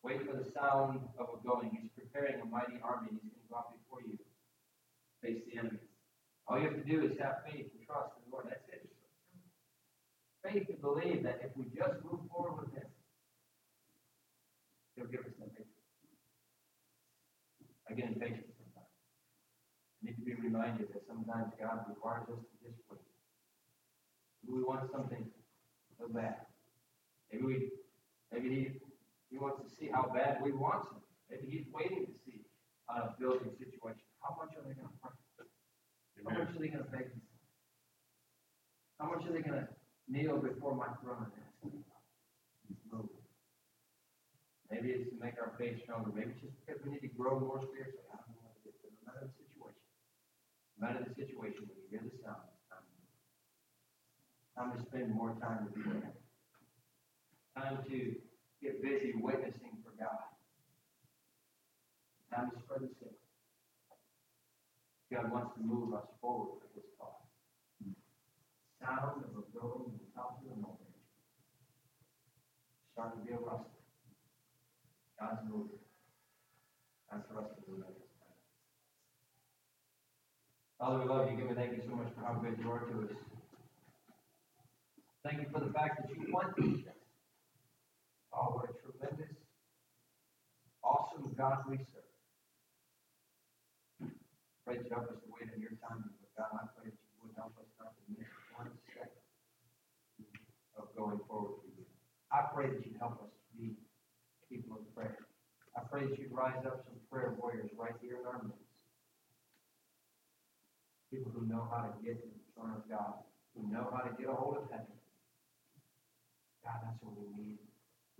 Wait 0.06 0.18
for 0.24 0.38
the 0.38 0.46
sound 0.54 1.02
of 1.18 1.26
a 1.34 1.38
going. 1.42 1.74
He's 1.74 1.90
preparing 1.98 2.40
a 2.40 2.46
mighty 2.46 2.78
army. 2.80 3.10
He's 3.10 3.26
going 3.26 3.42
to 3.42 3.50
go 3.50 3.56
out 3.58 3.74
before 3.74 4.00
you. 4.06 4.16
Face 5.20 5.42
the 5.50 5.58
enemy. 5.58 5.82
All 6.48 6.56
you 6.56 6.70
have 6.70 6.78
to 6.78 6.86
do 6.86 7.04
is 7.04 7.18
have 7.20 7.44
faith 7.44 7.68
and 7.74 7.82
trust 7.84 8.16
in 8.16 8.24
the 8.24 8.30
Lord. 8.32 8.46
That's 8.48 8.64
it 8.70 8.90
faith 10.42 10.66
to 10.68 10.74
believe 10.74 11.22
that 11.22 11.40
if 11.44 11.52
we 11.56 11.64
just 11.76 12.00
move 12.04 12.20
forward 12.32 12.64
with 12.64 12.72
Him, 12.74 12.88
He'll 14.96 15.06
give 15.06 15.20
us 15.20 15.32
that 15.38 15.48
victory. 15.48 15.66
Get 17.96 18.06
impatient 18.06 18.46
sometimes. 18.54 18.86
I 18.86 20.06
need 20.06 20.16
to 20.16 20.22
be 20.22 20.34
reminded 20.34 20.94
that 20.94 21.02
sometimes 21.08 21.52
God 21.58 21.84
requires 21.88 22.22
us 22.30 22.38
to 22.38 22.54
just 22.62 22.78
wait. 22.88 23.02
We 24.46 24.62
want 24.62 24.90
something 24.92 25.26
so 25.98 26.06
bad. 26.08 26.49
Maybe 27.32 27.44
we, 27.44 27.70
maybe 28.32 28.48
He 28.48 28.62
He 29.30 29.38
wants 29.38 29.62
to 29.62 29.68
see 29.76 29.88
how 29.92 30.10
bad 30.14 30.42
we 30.42 30.52
want 30.52 30.86
him. 30.90 31.00
Maybe 31.30 31.46
He's 31.50 31.66
waiting 31.72 32.06
to 32.06 32.12
see 32.24 32.42
on 32.88 33.02
a 33.02 33.14
building 33.18 33.50
situation. 33.58 34.02
How 34.22 34.36
much 34.36 34.52
are 34.58 34.62
they 34.66 34.74
going 34.74 34.88
to 34.88 34.98
pray? 35.02 35.16
How 36.26 36.38
much 36.38 36.54
are 36.54 36.60
they 36.60 36.68
going 36.68 36.84
to 36.84 36.90
beg? 36.90 37.10
How 38.98 39.08
much 39.08 39.24
are 39.24 39.32
they 39.32 39.40
going 39.40 39.64
to 39.64 39.68
kneel 40.10 40.38
before 40.42 40.74
my 40.74 40.90
throne 41.00 41.24
and 41.24 41.32
ask 41.38 41.54
me 41.64 41.80
move. 42.90 43.06
Maybe 44.70 44.90
it's 44.90 45.10
to 45.10 45.16
make 45.22 45.38
our 45.38 45.54
faith 45.58 45.82
stronger. 45.82 46.10
Maybe 46.14 46.34
it's 46.34 46.42
just 46.42 46.54
because 46.62 46.82
we 46.82 46.98
need 46.98 47.06
to 47.06 47.12
grow 47.14 47.38
more 47.38 47.62
spiritually. 47.62 48.06
I 48.10 48.18
don't 48.22 48.34
know 48.34 48.42
what 48.42 48.58
it 48.62 48.74
is, 48.74 48.78
but 48.82 48.90
no 48.90 49.02
matter 49.06 49.26
the 49.26 49.34
situation, 49.38 49.86
no 50.74 50.78
matter 50.82 51.00
the 51.06 51.14
situation, 51.14 51.66
when 51.66 51.78
you 51.78 51.86
hear 51.90 52.02
the 52.02 52.14
sound, 52.22 52.42
it's 52.50 52.66
time 52.70 52.82
to 52.82 52.94
move. 52.98 53.14
Time 54.54 54.70
to 54.74 54.78
spend 54.86 55.06
more 55.14 55.34
time 55.38 55.70
with 55.70 55.78
you. 55.78 56.19
Time 57.60 57.84
to 57.90 58.14
get 58.62 58.80
busy 58.80 59.12
witnessing 59.20 59.76
for 59.84 59.92
God. 60.02 60.32
Time 62.32 62.50
to 62.50 62.56
spread 62.64 62.80
the 62.80 62.88
sick. 62.98 63.12
God 65.12 65.30
wants 65.30 65.52
to 65.56 65.60
move 65.60 65.92
us 65.92 66.06
forward 66.22 66.56
for 66.62 66.68
His 66.74 66.88
cause 66.98 67.20
sound 68.80 69.20
of 69.20 69.36
a 69.36 69.44
building 69.52 69.92
in 69.92 70.00
the 70.00 70.08
top 70.16 70.40
of 70.40 70.48
the 70.48 70.56
mulberry 70.56 71.04
Starting 72.96 73.20
to 73.20 73.26
be 73.28 73.32
a 73.32 73.38
rustling. 73.38 73.84
God's 75.20 75.44
moving. 75.44 75.84
Time 77.12 77.22
for 77.28 77.44
us 77.44 77.48
to 77.52 77.60
move 77.68 77.84
at. 77.84 77.92
Father, 80.80 81.04
we 81.04 81.08
love 81.12 81.30
you. 81.30 81.36
Give 81.36 81.48
me 81.48 81.54
thank 81.54 81.76
you 81.76 81.82
so 81.84 81.94
much 81.94 82.08
for 82.16 82.24
how 82.24 82.40
good 82.40 82.56
you 82.56 82.70
are 82.72 82.80
to 82.80 83.04
us. 83.04 83.16
Thank 85.24 85.44
you 85.44 85.46
for 85.52 85.60
the 85.60 85.72
fact 85.72 86.00
that 86.00 86.08
you 86.08 86.32
want 86.32 86.56
to 86.56 86.89
what 88.48 88.70
a 88.70 88.74
tremendous, 88.80 89.36
awesome 90.80 91.28
God 91.36 91.68
we 91.68 91.76
serve. 91.92 92.08
Pray 94.64 94.80
that 94.80 94.84
you 94.88 94.92
help 94.94 95.12
us 95.12 95.20
to 95.20 95.28
wait 95.28 95.52
on 95.52 95.60
your 95.60 95.76
time. 95.84 96.08
But 96.08 96.32
God, 96.36 96.50
I 96.56 96.64
pray 96.72 96.88
that 96.88 97.00
you 97.04 97.16
would 97.20 97.36
help 97.36 97.52
us 97.60 97.68
not 97.76 97.92
to 97.92 98.02
miss 98.16 98.30
one 98.56 98.72
second 98.96 99.20
of 100.80 100.88
going 100.96 101.20
forward 101.28 101.60
for 101.60 101.68
you. 101.68 101.84
I 102.32 102.48
pray 102.54 102.72
that 102.72 102.80
you 102.86 102.96
help 102.96 103.20
us 103.20 103.32
be 103.52 103.76
people 104.48 104.80
of 104.80 104.88
prayer. 104.94 105.28
I 105.76 105.84
pray 105.90 106.08
that 106.08 106.16
you'd 106.18 106.32
rise 106.32 106.64
up 106.64 106.84
some 106.88 106.96
prayer 107.10 107.36
warriors 107.36 107.70
right 107.76 107.94
here 108.00 108.18
in 108.20 108.26
our 108.26 108.40
midst. 108.42 108.64
People 111.12 111.32
who 111.34 111.46
know 111.46 111.66
how 111.68 111.90
to 111.90 111.92
get 112.00 112.22
to 112.22 112.28
the 112.30 112.40
throne 112.54 112.78
of 112.78 112.86
God, 112.88 113.26
who 113.54 113.66
know 113.68 113.90
how 113.90 114.06
to 114.06 114.14
get 114.16 114.30
a 114.30 114.34
hold 114.34 114.56
of 114.58 114.70
heaven. 114.70 114.94
God, 116.62 116.78
that's 116.86 116.98
what 117.02 117.18
we 117.18 117.26
need. 117.34 117.69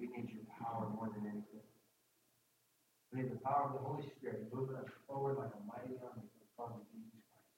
We 0.00 0.08
need 0.08 0.32
your 0.32 0.48
power 0.56 0.88
more 0.88 1.12
than 1.12 1.28
anything. 1.28 1.68
We 3.12 3.20
need 3.20 3.36
the 3.36 3.42
power 3.44 3.68
of 3.68 3.76
the 3.76 3.84
Holy 3.84 4.08
Spirit 4.16 4.48
moving 4.48 4.80
us 4.80 4.88
forward 5.04 5.36
like 5.36 5.52
a 5.52 5.62
mighty 5.68 6.00
army 6.00 6.24
for 6.56 6.72
of 6.76 6.84
Jesus 6.92 7.24
Christ. 7.32 7.52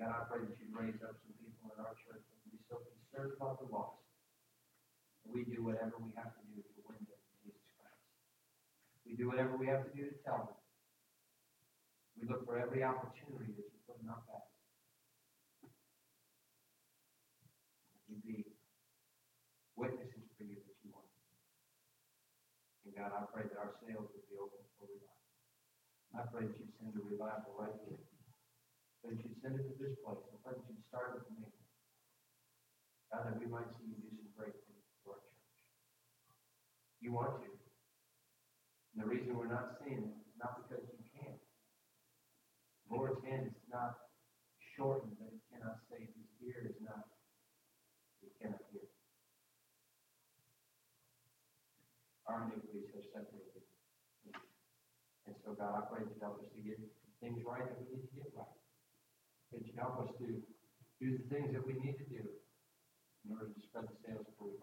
God, 0.00 0.12
I 0.12 0.20
pray 0.24 0.40
that 0.44 0.56
you 0.56 0.72
raise 0.72 0.96
up 1.04 1.16
some 1.20 1.36
people 1.36 1.68
in 1.68 1.76
our 1.84 1.92
church 2.00 2.24
that 2.24 2.40
be 2.48 2.56
so 2.64 2.80
concerned 2.80 3.36
about 3.36 3.60
the 3.60 3.68
lost. 3.68 4.00
And 5.24 5.36
we 5.36 5.44
do 5.44 5.60
whatever 5.60 6.00
we 6.00 6.16
have 6.16 6.32
to 6.32 6.42
do 6.48 6.64
to 6.64 6.80
win 6.88 6.96
them 7.04 7.20
to 7.20 7.32
Jesus 7.44 7.68
Christ. 7.76 8.00
We 9.04 9.20
do 9.20 9.28
whatever 9.28 9.52
we 9.60 9.68
have 9.68 9.84
to 9.84 9.92
do 9.92 10.08
to 10.08 10.16
tell 10.24 10.48
them. 10.48 10.60
We 12.16 12.24
look 12.24 12.48
for 12.48 12.56
every 12.56 12.80
opportunity 12.80 13.52
that 13.52 13.68
you 13.68 13.78
put 13.84 14.00
in 14.00 14.08
our 14.08 14.24
path. 14.28 14.48
You 18.08 18.16
be 18.24 18.48
witnesses 19.76 20.24
for 20.40 20.44
you 20.44 20.56
that 20.56 20.76
you 20.80 20.88
want. 20.92 21.08
And 22.92 23.08
God, 23.08 23.16
I 23.16 23.24
pray 23.32 23.48
that 23.48 23.56
our 23.56 23.72
sails 23.80 24.04
would 24.04 24.28
be 24.28 24.36
open 24.36 24.60
for 24.76 24.84
revival. 24.84 25.24
I 26.12 26.28
pray 26.28 26.44
that 26.44 26.60
you'd 26.60 26.76
send 26.76 26.92
a 26.92 27.00
revival 27.00 27.56
right 27.56 27.72
here. 27.88 28.04
That 29.00 29.16
you'd 29.16 29.40
send 29.40 29.56
it 29.56 29.64
to 29.64 29.74
this 29.80 29.96
place. 30.04 30.20
I 30.28 30.36
pray 30.44 30.60
that 30.60 30.68
you'd 30.68 30.84
start 30.92 31.16
with 31.16 31.24
me. 31.32 31.48
God, 33.08 33.32
that 33.32 33.40
we 33.40 33.48
might 33.48 33.72
see 33.80 33.88
you 33.88 33.96
do 33.96 34.12
some 34.12 34.28
great 34.36 34.52
things 34.68 34.84
for 35.00 35.16
our 35.16 35.24
church. 35.24 35.56
You 37.00 37.16
want 37.16 37.40
to. 37.40 37.48
And 37.48 38.98
the 39.00 39.08
reason 39.08 39.40
we're 39.40 39.48
not 39.48 39.80
seeing 39.80 40.12
it 40.12 40.12
is 40.28 40.36
not 40.36 40.60
because 40.60 40.84
you 40.92 41.00
can't. 41.16 41.40
Lord's 42.92 43.24
hand 43.24 43.48
is 43.48 43.56
not 43.72 43.96
shortened 44.76 45.16
God, 55.58 55.72
I 55.76 55.82
pray 55.88 56.04
that 56.04 56.12
you 56.12 56.20
help 56.22 56.40
us 56.40 56.48
to 56.52 56.60
get 56.62 56.78
things 57.20 57.38
right 57.44 57.62
that 57.62 57.78
we 57.78 57.96
need 57.96 58.04
to 58.08 58.14
get 58.16 58.28
right. 58.34 58.56
That 59.52 59.62
you 59.62 59.72
help 59.76 60.00
us 60.02 60.10
to 60.18 60.26
do 60.98 61.06
the 61.18 61.24
things 61.28 61.52
that 61.52 61.64
we 61.66 61.74
need 61.78 61.98
to 61.98 62.06
do 62.08 62.22
in 63.24 63.28
order 63.34 63.52
to 63.52 63.60
spread 63.68 63.86
the 63.86 63.96
sails 64.02 64.26
for 64.38 64.48
you. 64.48 64.58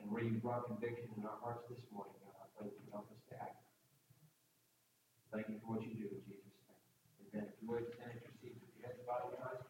And 0.00 0.08
where 0.08 0.24
you 0.24 0.40
brought 0.40 0.64
conviction 0.64 1.12
in 1.16 1.22
our 1.28 1.36
hearts 1.44 1.68
this 1.68 1.82
morning, 1.92 2.16
God, 2.24 2.36
I 2.40 2.46
pray 2.56 2.72
that 2.72 2.78
you 2.80 2.88
help 2.88 3.10
us 3.12 3.20
to 3.30 3.34
act. 3.36 3.60
Thank 5.32 5.46
you 5.52 5.60
for 5.60 5.76
what 5.76 5.84
you 5.84 5.92
do 5.92 6.08
in 6.08 6.20
Jesus' 6.24 6.56
name. 6.66 6.84
Amen. 7.30 7.52
If 7.52 7.56
you 7.60 7.68
would 7.68 7.86
stand 7.94 8.16
at 8.16 8.24
your 8.24 8.34
seat 8.40 8.56
with 8.58 8.72
your 8.74 8.88
heads 8.88 9.00
bowed 9.04 9.36
and 9.36 9.44
eyes 9.44 9.62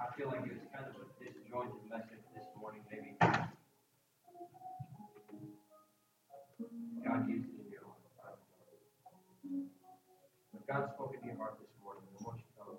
I 0.00 0.06
feel 0.16 0.28
like 0.32 0.48
it's 0.48 0.64
God 10.70 10.86
spoke 10.94 11.10
into 11.18 11.26
your 11.26 11.34
heart 11.42 11.58
this 11.58 11.66
morning, 11.82 12.06
I 12.14 12.22
want 12.22 12.38
you 12.38 12.46
to 12.46 12.54
come. 12.54 12.78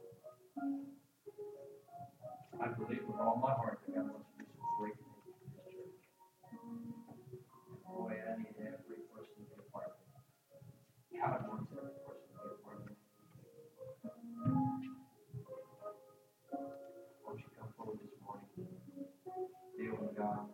I 2.64 2.72
believe 2.72 3.04
with 3.04 3.20
all 3.20 3.36
my 3.36 3.52
heart 3.52 3.84
that 3.84 3.92
God 3.92 4.16
wants 4.16 4.32
to 4.32 4.40
do 4.40 4.48
some 4.48 4.64
great 4.80 4.96
things 4.96 5.28
in 5.28 5.36
this 5.44 5.60
church. 5.60 6.08
Boy, 7.84 8.16
I 8.16 8.40
need 8.40 8.56
every 8.64 9.04
person 9.12 9.44
to 9.44 9.44
be 9.44 9.60
a 9.60 9.68
part 9.76 9.92
of 9.92 10.00
it. 10.08 10.24
God 11.20 11.44
wants 11.52 11.68
every 11.76 12.00
person 12.08 12.32
to 12.32 12.40
be 12.40 12.48
a 12.48 12.64
part 12.64 12.80
of 12.80 12.88
it. 12.88 12.96
Won't 17.28 17.44
you 17.44 17.52
come 17.60 17.76
forward 17.76 18.00
this 18.00 18.16
morning? 18.24 18.48
Deal 19.76 20.00
with 20.00 20.16
God. 20.16 20.48